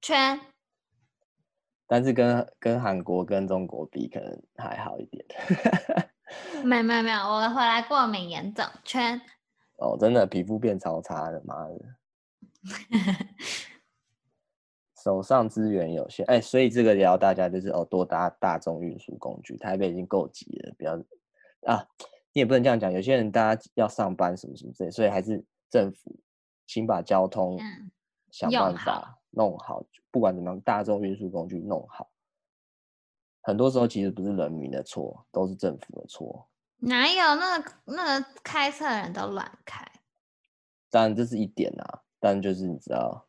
[0.00, 0.40] 圈。
[1.86, 5.24] 但是跟跟韩国跟中国比，可能还好一点。
[6.64, 8.64] 没有没有没有，我回来过敏严重。
[8.82, 9.20] 圈。
[9.82, 11.80] 哦，真的皮肤变超差的，妈的！
[15.02, 19.56] 手上资源有限，哎、欸，所以这个聊大家就是哦，多搭大众运输工具。
[19.56, 20.94] 台北已经够挤了，不要
[21.66, 21.84] 啊，
[22.32, 22.92] 你也不能这样讲。
[22.92, 26.16] 有些人大家要上班什么什么之类，所以还是政府
[26.68, 27.58] 请把交通
[28.30, 32.08] 想办法弄好，好不管怎么样，大众运输工具弄好。
[33.40, 36.48] 很多时候其实不是人民的错，都是政府的错。
[36.84, 39.86] 哪有那个那个开车的人都乱开？
[40.90, 43.28] 当然这是一点啊，但就是你知道，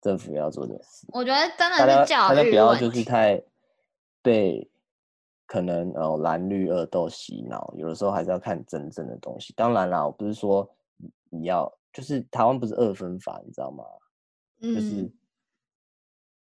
[0.00, 1.06] 政府要做点事。
[1.08, 3.42] 我觉得真的是教育不要就是太
[4.20, 4.70] 被
[5.46, 9.54] 可能哦蓝绿二斗洗脑，有的时候还是要看真正的东西。
[9.54, 10.70] 当然啦，我不是说
[11.30, 13.84] 你要，就是台湾不是二分法，你知道吗？
[14.60, 14.74] 嗯。
[14.74, 15.10] 就是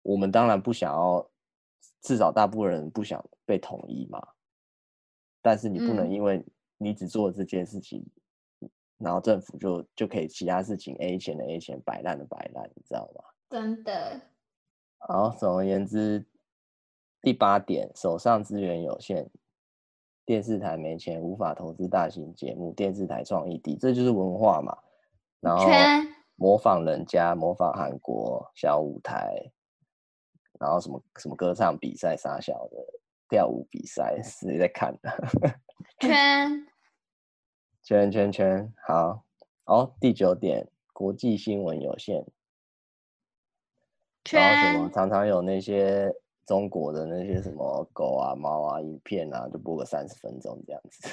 [0.01, 1.27] 我们当然不想要，
[2.01, 4.21] 至少大部分人不想被统一嘛。
[5.45, 6.43] 但是你不能因为
[6.75, 8.03] 你只做这件事情，
[8.61, 13.23] 嗯、然后政府就就可以其他事情 A 钱的 A 钱，摆烂的摆烂，你知道吗？
[13.47, 14.19] 真的。
[14.97, 16.25] 好，总而言之，
[17.21, 19.29] 第八点，手上资源有限，
[20.25, 24.75] 电视台没钱，无法投资大型节目，电视台创意低，这就是文化嘛。
[25.41, 25.67] 然后
[26.37, 29.51] 模仿人家，模仿韩国小舞台，
[30.59, 32.77] 然后什么什么歌唱比赛，啥小的
[33.29, 35.11] 跳舞比赛，谁在看呢？
[35.99, 36.67] 圈
[37.83, 39.23] 圈圈圈，好，
[39.65, 42.25] 哦，第九点，国际新闻有限。
[44.31, 46.11] 然后什么常常有那些
[46.47, 51.07] 中国的那些什么狗啊猫啊影片啊，就播个三十分钟这样子。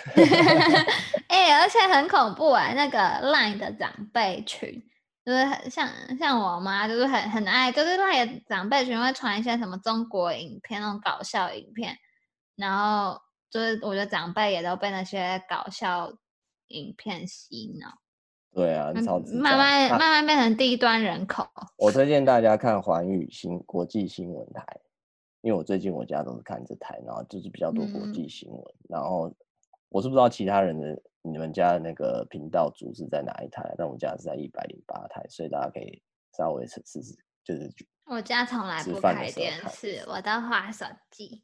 [1.28, 4.82] 哎、欸，而且很恐怖哎、欸，那个 Line 的长辈群，
[5.26, 5.88] 就是很像
[6.18, 11.94] 像我妈，就是很很爱，就是 Line 的长辈群会传一些什么中国影片，那种搞笑影片，
[12.57, 16.12] 然后就是我觉得长辈也都被那些搞笑
[16.68, 17.98] 影片洗脑。
[18.55, 21.48] 对啊，超慢慢慢慢变成低端人口。
[21.78, 24.62] 我推 荐大家看环宇新国际新闻台，
[25.40, 28.61] 因为我最近我家都是看这台，然后就是比较多国际新闻。
[28.61, 29.34] 嗯、然后
[29.88, 36.03] 我是不知道其他人的你们家的那个频道组是在哪一台，但我家是在一百零八台，所以大家可以
[36.36, 37.00] 稍微试试，
[37.42, 37.72] 就是
[38.05, 41.42] 我家从来不开电视，我都滑手机。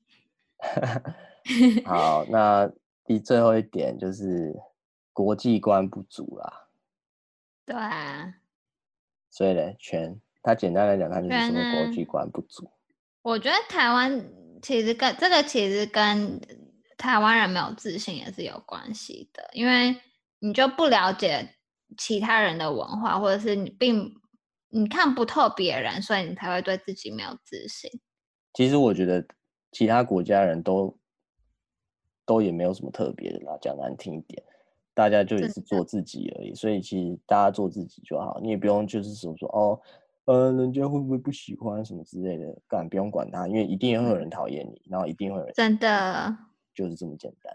[1.87, 2.71] 好，那
[3.05, 4.55] 第最后一点就是
[5.13, 6.69] 国际观不足啦。
[7.65, 8.35] 对啊，
[9.31, 12.71] 所以呢，全他简单来讲，他就是什么国际观不足。
[13.23, 14.31] 我觉得台湾
[14.63, 16.41] 其实跟这个其实跟
[16.97, 19.97] 台湾人没有自信也是有关系的，因为
[20.39, 21.57] 你就不了解
[21.97, 24.15] 其他人的文化，或者是你并
[24.71, 27.91] 你看不透别人，所以你才会对自己没有自信。
[28.55, 29.25] 其实我觉得
[29.79, 30.93] 其他国家人都
[32.27, 34.43] 都也没有什么特别的啦，讲难听一点。
[34.93, 39.81] 大家就也是做自己而已，所以其实大家做自己就好，你也不用就是说说哦，
[40.25, 46.37] 呃，人家会不会不喜欢什么之类的，干不用管他，因为一定会有人讨厌你，然后一定会有人真的
[46.75, 47.55] 就是这么简单。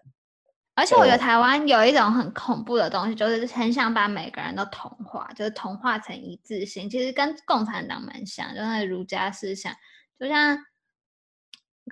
[0.76, 9.74] 而且我觉得台湾有一种很恐怖的东西，就是很想把每个人都同化，就是同化成一致性，其实跟共产党蛮像，就是儒家思想，
[10.17, 10.57] 就像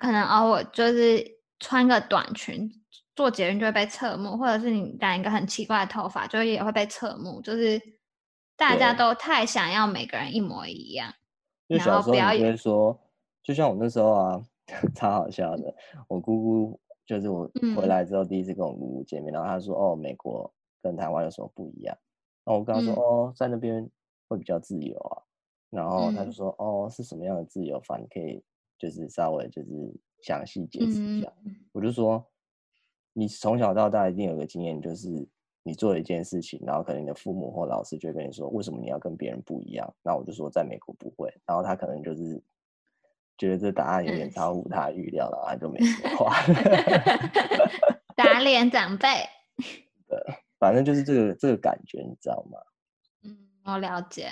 [0.00, 2.70] 可能哦，我就是穿个短裙。
[3.14, 7.42] 做捷运就会被侧目，或者是你染一个很奇怪的头发，就也会被侧目。
[7.42, 7.78] 就是
[8.56, 11.12] 大家都太想要每个人一模一样。
[11.68, 12.98] 就小时候你就会说，
[13.42, 14.42] 就像我那时候啊，
[14.96, 15.74] 超好笑的。
[16.08, 20.50] 我姑姑就是我回来之后第一次跟我姑姑见面，嗯、然后她说：“哦，美国
[20.82, 21.94] 跟台湾有什么不一样？”
[22.44, 23.86] 然后我跟她说：“嗯、哦，在那边
[24.26, 25.20] 会比较自由啊。”
[25.68, 27.98] 然后她就说：“嗯、哦，是什么样的自由法？
[27.98, 28.42] 你可以
[28.82, 29.70] 就是稍微就是
[30.20, 31.32] 详细解释一下。
[31.44, 32.26] 嗯”我就说。
[33.14, 35.28] 你从小到大一定有个经验，就是
[35.62, 39.94] 你做了一件事情，然后可能你的父母或老师就会跟你说，为什么你要跟别人不一样？
[40.02, 41.30] 那我就说，在美国不会。
[41.44, 42.42] 然后他可能就是
[43.36, 46.34] 觉得这答案有点超乎他预料了，嗯、他就没说话。
[48.16, 49.08] 打脸长辈。
[50.08, 50.18] 对，
[50.58, 52.58] 反正就是这个这个感觉，你知道吗？
[53.24, 54.30] 嗯，我了解。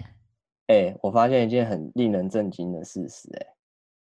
[0.68, 3.54] 哎、欸，我发现一件很令人震惊的事实、欸，哎。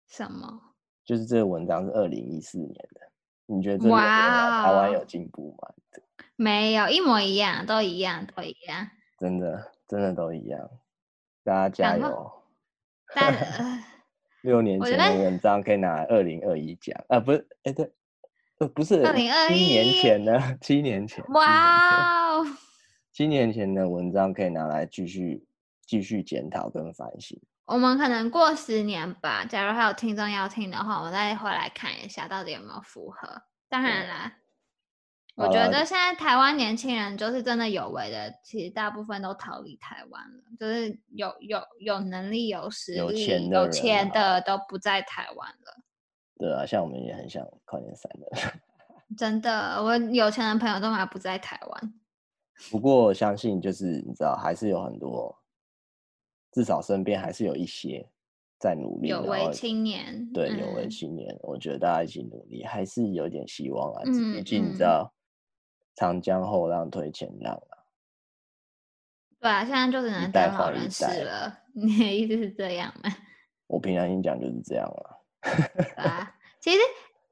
[0.10, 0.62] 什么？
[1.06, 3.02] 就是这个文章是二零一四年的。
[3.46, 5.70] 你觉得这个台湾有进步吗？
[6.36, 8.88] 没有，一模一样，都一样，都一样。
[9.18, 10.70] 真的，真的都一样。
[11.44, 12.32] 大家加油！
[13.16, 13.34] 但
[14.44, 17.20] 六年前的文章可以拿来二零二一讲啊？
[17.20, 17.92] 不是，哎，对，
[18.60, 20.58] 呃不是二零二一，七年前呢？
[20.62, 21.26] 七年前。
[21.30, 22.46] 哇哦！
[23.12, 25.44] 七年前的文章可以拿来继续
[25.86, 27.42] 继续检讨跟反省。
[27.70, 33.44] 我们可能过十年吧，假如还有听众要听的话，我们再回来看一下到底有没有符合。
[33.70, 34.38] 当然啦，
[35.36, 45.84] 我觉得现在台湾年轻人就是真的有为的，其实大部分都逃离台湾了，就是有有有能力、有实力、有钱的，有钱的都不在台湾了。
[46.40, 48.52] 对啊，像我们也很想跨年三的。
[49.16, 51.94] 真的，我有钱的朋友都还不在台湾。
[52.72, 55.39] 不过我相信，就是你知道，还是有很多。
[56.52, 58.08] 至少身边还是有一些
[58.58, 64.04] 在努力，有为青年，对，有为青年，嗯、我觉得大家一起努力，还是有点希望啊。
[64.04, 65.14] 毕竟你知道，
[65.96, 67.78] 长江后浪推前浪啊。
[69.40, 71.60] 对啊，现在就只能当好人士了。
[71.74, 73.10] 你的意思是这样吗？
[73.68, 75.16] 我平常心讲就是这样啊。
[75.96, 76.80] 啊，其实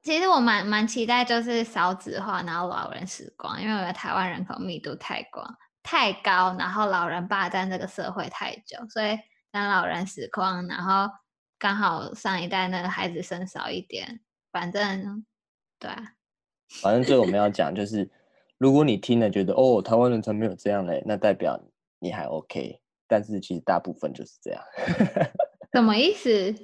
[0.00, 5.58] 其实我蛮蛮期待，就是少子化，然后老人时光，因为我觉得台湾人口密度太广。
[5.90, 9.18] 太高，然后老人霸占这个社会太久，所以
[9.50, 11.10] 当老人死光，然后
[11.58, 14.20] 刚好上一代那个孩子生少一点，
[14.52, 15.24] 反正
[15.78, 16.12] 对啊，
[16.82, 18.10] 反正最后我们要 讲就是，
[18.58, 21.58] 如果你听了觉得哦，台湾人才没有这样嘞，那代表
[22.00, 24.62] 你还 OK，但是其实大部分就是这样。
[25.72, 26.54] 什么意思？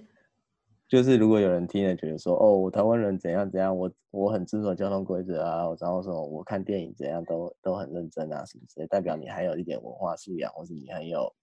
[0.95, 11.35] 就是如果有人听了觉得说哦，我台湾人怎样怎样，我我很遵守交通规则啊，然后说我看电影怎样都都很认真啊，什么之类，代表你还有一点文化素养，或是你很有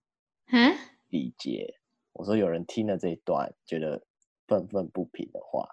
[0.54, 0.74] 嗯
[1.10, 1.76] 理解。
[2.14, 4.02] 我说有人听了这一段觉得
[4.48, 5.68] 愤愤不平的话，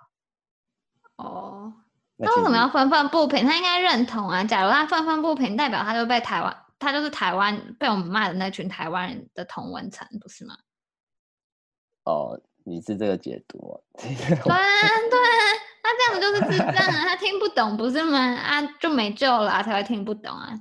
[1.15, 1.73] 哦，
[2.17, 3.45] 那为什么要愤愤不平？
[3.45, 4.43] 他应该认同啊。
[4.43, 10.57] 假如他愤愤不平，代表他就被台湾，他就是台湾被我们骂的那群台湾人的同文层，不是吗？
[12.03, 12.41] 哦。
[12.69, 15.35] 你是这个解读， 对啊，对啊，
[15.83, 18.19] 那这样子就是智障啊，他听不懂不是吗？
[18.19, 20.53] 啊，就没救了啊，才会听不懂啊。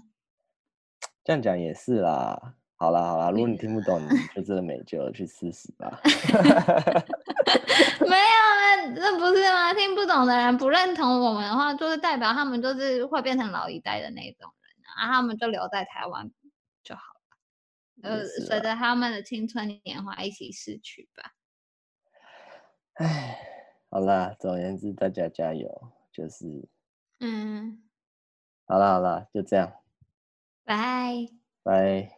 [1.23, 5.99] 这样讲也是啦，好啦好啦，如果你听不懂，你就真的没救了，去试试吧。
[7.99, 9.73] 没有啊，这不是吗？
[9.73, 16.31] 听不懂的人不认同我们的话，就是代表他们就是会变成老一代的那种人啊，他们就留在台湾
[16.83, 17.01] 就好
[18.01, 21.33] 了，呃，随着他们的青春年华一起逝去吧。
[22.97, 23.37] 哎，
[23.89, 26.67] 好啦，总而言之，大家加油，就是，
[27.19, 27.83] 嗯，
[28.65, 29.71] 好啦好啦，就这样，
[30.63, 31.27] 拜。
[31.63, 32.17] 拜。